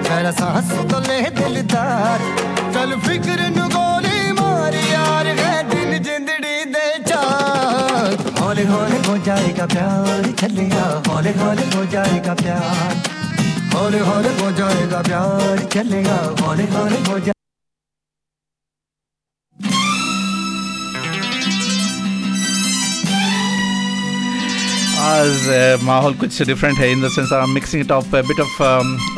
जरा 0.04 0.32
सांस 0.32 0.72
तो 0.92 1.00
ले 1.08 1.20
दिलदार। 1.38 2.20
चल 2.74 2.96
फ़िक्र 3.06 3.50
नु 3.56 3.66
गोली 3.76 4.32
मार 4.40 4.76
यार, 4.76 5.28
है 5.40 5.54
दिन 5.70 5.92
जिंदड़ी 6.04 6.56
दे 6.74 6.88
चार। 7.10 8.18
हौले 8.40 8.66
हौले 8.72 8.98
हो 9.08 9.18
जाएगा 9.26 9.66
प्यार, 9.66 10.32
चलिया। 10.40 10.86
हौले 11.08 11.34
हौले 11.42 11.66
हो 11.76 11.86
जाएगा 11.92 12.34
प्यार। 12.42 13.12
हौले 13.76 14.00
हौले 14.00 14.34
हो 14.42 14.52
जाएगा 14.58 15.02
प्यार 15.02 15.68
चलेगा 15.74 16.18
हौले 16.42 16.66
हौले 16.74 17.00
हो 17.10 17.33
माहौल 25.84 26.14
कुछ 26.16 26.42
डिफरेंट 26.44 26.78
है 26.78 26.92
in 26.92 27.02
the 27.02 27.10
sense 27.12 27.34
I 27.34 27.44
am 27.44 27.54
mixing 27.54 27.84
it 27.84 27.92
of 27.92 28.16
bit 28.28 28.40
of 28.40 28.62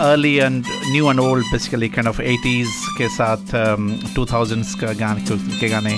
early 0.04 0.34
and 0.36 0.64
new 0.92 1.10
and 1.12 1.20
old 1.20 1.46
basically 1.52 1.90
kind 1.90 2.08
of 2.10 2.22
80s 2.22 2.78
के 2.98 3.10
साथ 3.16 3.58
um, 3.64 3.90
2000s 4.16 4.74
का 4.82 4.94
गाने 5.00 5.38
के 5.60 5.70
गाने 5.70 5.98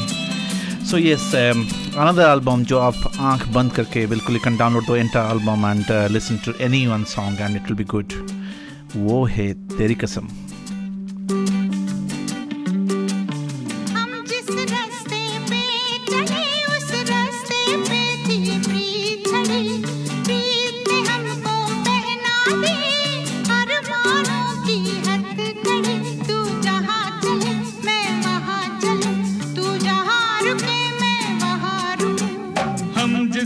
सो 0.88 0.98
यस 0.98 1.32
अनदर 1.36 2.24
एल्बम 2.24 2.64
जो 2.64 2.80
आप 2.80 3.12
आँख 3.20 3.48
बंद 3.54 3.72
करके 3.74 4.06
बिल्कुल 4.08 4.36
you 4.36 4.42
can 4.44 4.58
download 4.58 4.86
the 4.86 4.98
entire 4.98 5.32
album 5.32 5.66
and 5.68 6.12
listen 6.12 6.38
to 6.46 6.54
any 6.66 6.86
one 6.88 7.04
song 7.14 7.42
and 7.42 7.56
it 7.56 7.64
will 7.64 7.78
be 7.78 7.84
good 7.94 8.14
वो 8.96 9.24
है 9.28 9.54
तेरी 9.78 9.96
कसम 10.04 10.28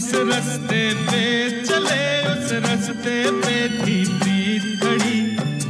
जिस 0.02 0.14
रस्ते 0.14 0.94
पे 0.94 1.24
चले, 1.66 2.06
उस 2.22 2.50
रस्ते 2.54 3.32
पे 3.32 3.58
थी 3.70 3.98
प्रीत 4.06 4.82
खड़ी। 4.84 5.20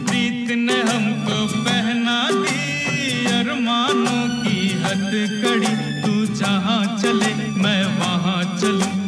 प्रीत 0.05 0.51
ने 0.57 0.81
हमको 0.81 1.63
पहना 1.63 2.29
दी 2.31 3.25
अरमानों 3.25 4.23
की 4.43 4.67
हद 4.83 5.11
कड़ी। 5.43 5.75
तू 6.01 6.33
जहाँ 6.35 6.97
चले, 7.01 7.33
मैं 7.61 7.85
वहाँ 7.99 8.57
चलूँ। 8.61 9.00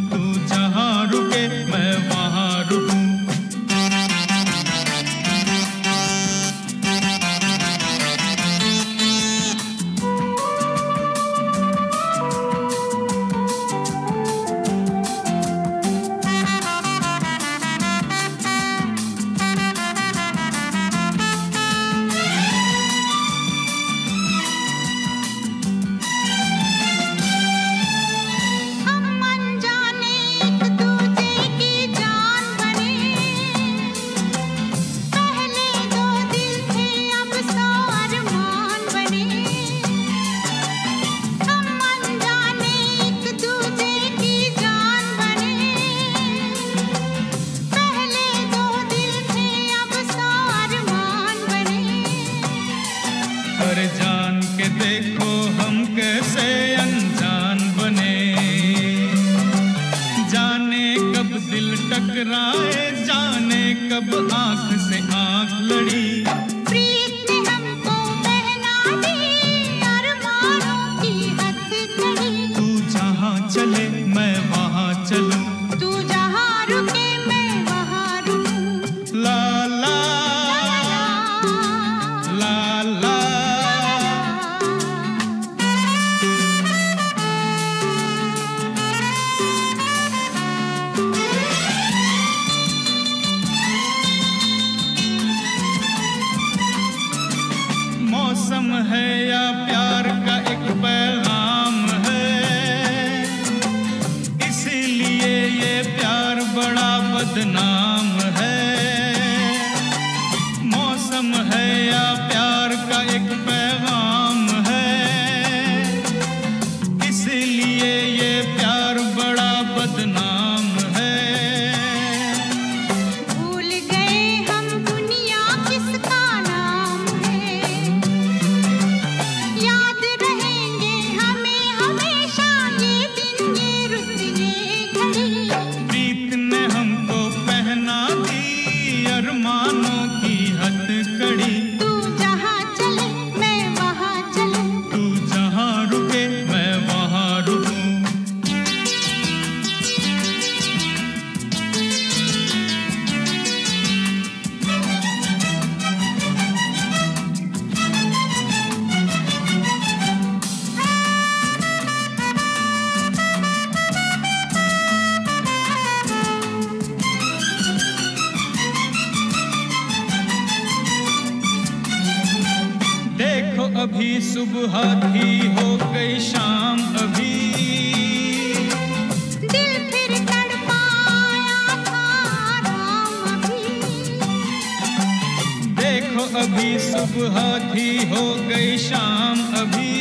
सुबह 186.93 187.37
थी 187.69 187.85
हो 188.09 188.23
गई 188.49 188.77
शाम 188.77 189.39
अभी। 189.59 189.93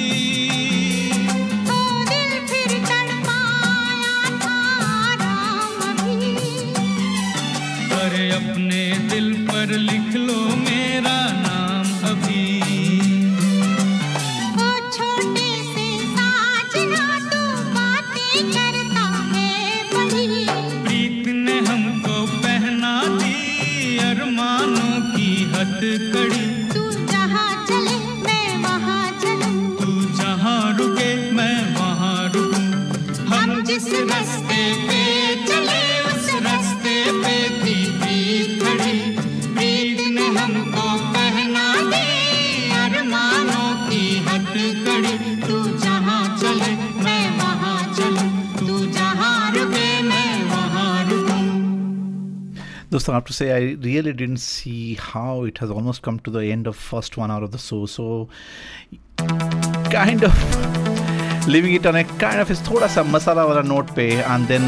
ओ 1.74 1.78
दिल 2.11 2.32
फिर 2.51 2.72
तड़पाया 2.88 4.18
था 4.43 4.59
राम 5.22 5.78
अभी। 5.90 6.18
अरे 8.01 8.28
अपने 8.40 8.82
दिल 9.14 9.32
पर 9.49 9.76
लिख 9.88 10.14
लो 10.26 10.40
मेरा 10.57 10.71
Dostan, 52.93 53.12
I 53.12 53.14
have 53.14 53.24
to 53.24 53.32
say, 53.32 53.53
I 53.53 53.72
really 53.80 54.12
didn't 54.12 54.36
see 54.36 54.97
how 54.97 55.45
it 55.45 55.57
has 55.59 55.70
almost 55.70 56.03
come 56.03 56.18
to 56.20 56.30
the 56.30 56.53
end 56.53 56.66
of 56.66 56.76
first 56.76 57.16
one 57.16 57.30
hour 57.30 57.43
of 57.43 57.51
the 57.51 57.57
show. 57.57 57.86
So, 57.86 58.28
kind 59.16 60.22
of 60.22 61.49
leaving 61.49 61.72
it 61.72 61.86
on 61.86 61.97
a 61.97 62.05
kind 62.05 62.38
of 62.38 62.51
a 62.51 62.53
thoda 62.53 62.90
sa 62.90 63.03
masala 63.03 63.47
wala 63.49 63.62
note 63.62 63.95
pe 63.95 64.20
and 64.20 64.47
then 64.47 64.66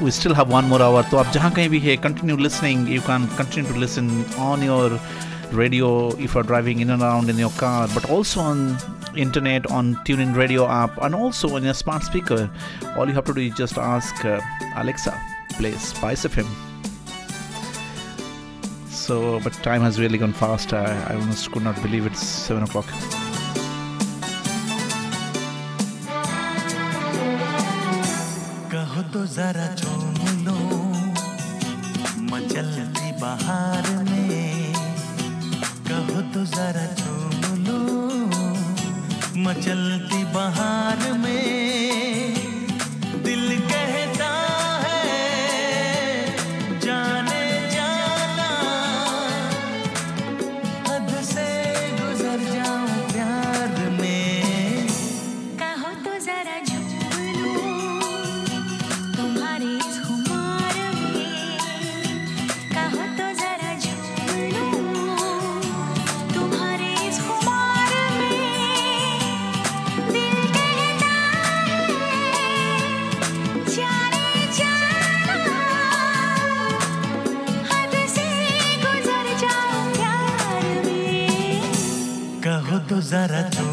we 0.00 0.10
still 0.10 0.32
have 0.32 0.48
one 0.48 0.66
more 0.70 0.80
hour. 0.80 1.02
So, 1.10 1.18
aap 1.22 1.34
jahan 1.34 1.52
kahin 1.52 1.68
bhi 1.74 1.80
hai, 1.82 1.96
continue 1.96 2.36
listening. 2.36 2.86
You 2.86 3.02
can 3.02 3.28
continue 3.40 3.70
to 3.70 3.78
listen 3.78 4.08
on 4.36 4.62
your 4.62 4.98
radio 5.52 5.90
if 6.16 6.32
you're 6.32 6.44
driving 6.44 6.80
in 6.80 6.88
and 6.88 7.02
around 7.02 7.28
in 7.28 7.36
your 7.36 7.50
car, 7.64 7.88
but 7.92 8.08
also 8.08 8.40
on 8.40 8.78
internet, 9.16 9.70
on 9.70 9.96
TuneIn 10.06 10.34
Radio 10.34 10.66
app, 10.66 10.96
and 11.02 11.14
also 11.14 11.54
on 11.56 11.62
your 11.62 11.74
smart 11.74 12.04
speaker. 12.04 12.48
All 12.96 13.06
you 13.06 13.12
have 13.12 13.26
to 13.26 13.34
do 13.34 13.42
is 13.42 13.54
just 13.54 13.76
ask 13.76 14.24
uh, 14.24 14.40
Alexa, 14.76 15.12
play 15.58 15.72
Spice 15.72 16.24
FM. 16.24 16.65
So, 19.06 19.38
but 19.38 19.52
time 19.62 19.82
has 19.82 20.00
really 20.00 20.18
gone 20.18 20.32
fast. 20.32 20.72
I, 20.72 20.82
I 21.10 21.14
almost 21.14 21.52
could 21.52 21.62
not 21.62 21.80
believe 21.80 22.06
it's 22.06 22.20
seven 22.20 22.64
o'clock. 22.64 22.86
कहो 28.72 29.02
तो 29.14 29.24
जरा 29.36 29.66
चूम 29.78 30.18
लो 30.46 30.58
मचलती 32.32 33.12
बहार 33.22 33.86
में 34.10 34.74
कहो 35.88 36.20
तो 36.34 36.44
जरा 36.56 36.86
चूम 36.98 37.62
लो 37.66 37.80
मचलती 39.46 40.24
बहार 40.34 41.12
में 41.22 41.85
जरा 83.10 83.65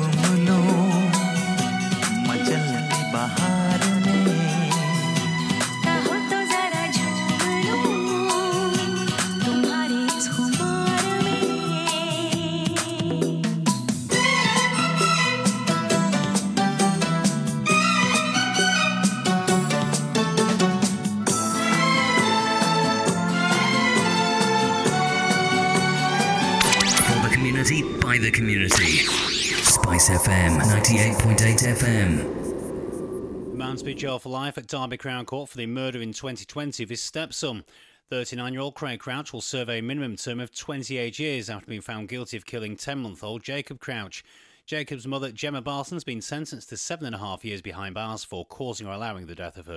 98.8 30.94 31.76
FM. 31.76 33.56
Man 33.56 33.76
to 33.78 33.84
be 33.84 33.96
jailed 33.96 34.22
for 34.22 34.30
life 34.30 34.60
at 34.60 34.68
Derby 34.68 34.96
Crown 34.96 35.26
Court 35.26 35.50
for 35.50 35.58
the 35.58 35.66
murder 35.66 36.00
in 36.00 36.14
2020 36.14 36.84
of 36.84 36.90
his 36.90 37.02
stepson. 37.02 37.64
39 38.12 38.54
year 38.54 38.62
old 38.62 38.76
Craig 38.76 39.00
Crouch 39.00 39.34
will 39.34 39.42
serve 39.42 39.72
a 39.72 39.82
minimum 39.82 40.18
term 40.18 40.40
of 40.40 40.54
28 40.54 41.18
years 41.18 41.50
after 41.50 41.66
being 41.66 41.82
found 41.82 42.10
guilty 42.10 42.38
of 42.38 42.46
killing 42.46 42.76
10 42.76 43.00
month 43.00 43.24
old 43.24 43.42
Jacob 43.42 43.80
Crouch. 43.80 44.24
Jacob's 44.68 45.08
mother, 45.08 45.32
Gemma 45.32 45.64
Barton, 45.64 45.96
has 45.96 46.04
been 46.04 46.22
sentenced 46.22 46.70
to 46.70 46.78
seven 46.78 47.08
and 47.08 47.16
a 47.16 47.18
half 47.18 47.44
years 47.44 47.64
behind 47.64 47.96
bars 47.96 48.24
for 48.24 48.46
causing 48.46 48.86
or 48.86 48.94
allowing 48.94 49.26
the 49.26 49.34
death 49.34 49.58
of 49.58 49.66
her 49.66 49.72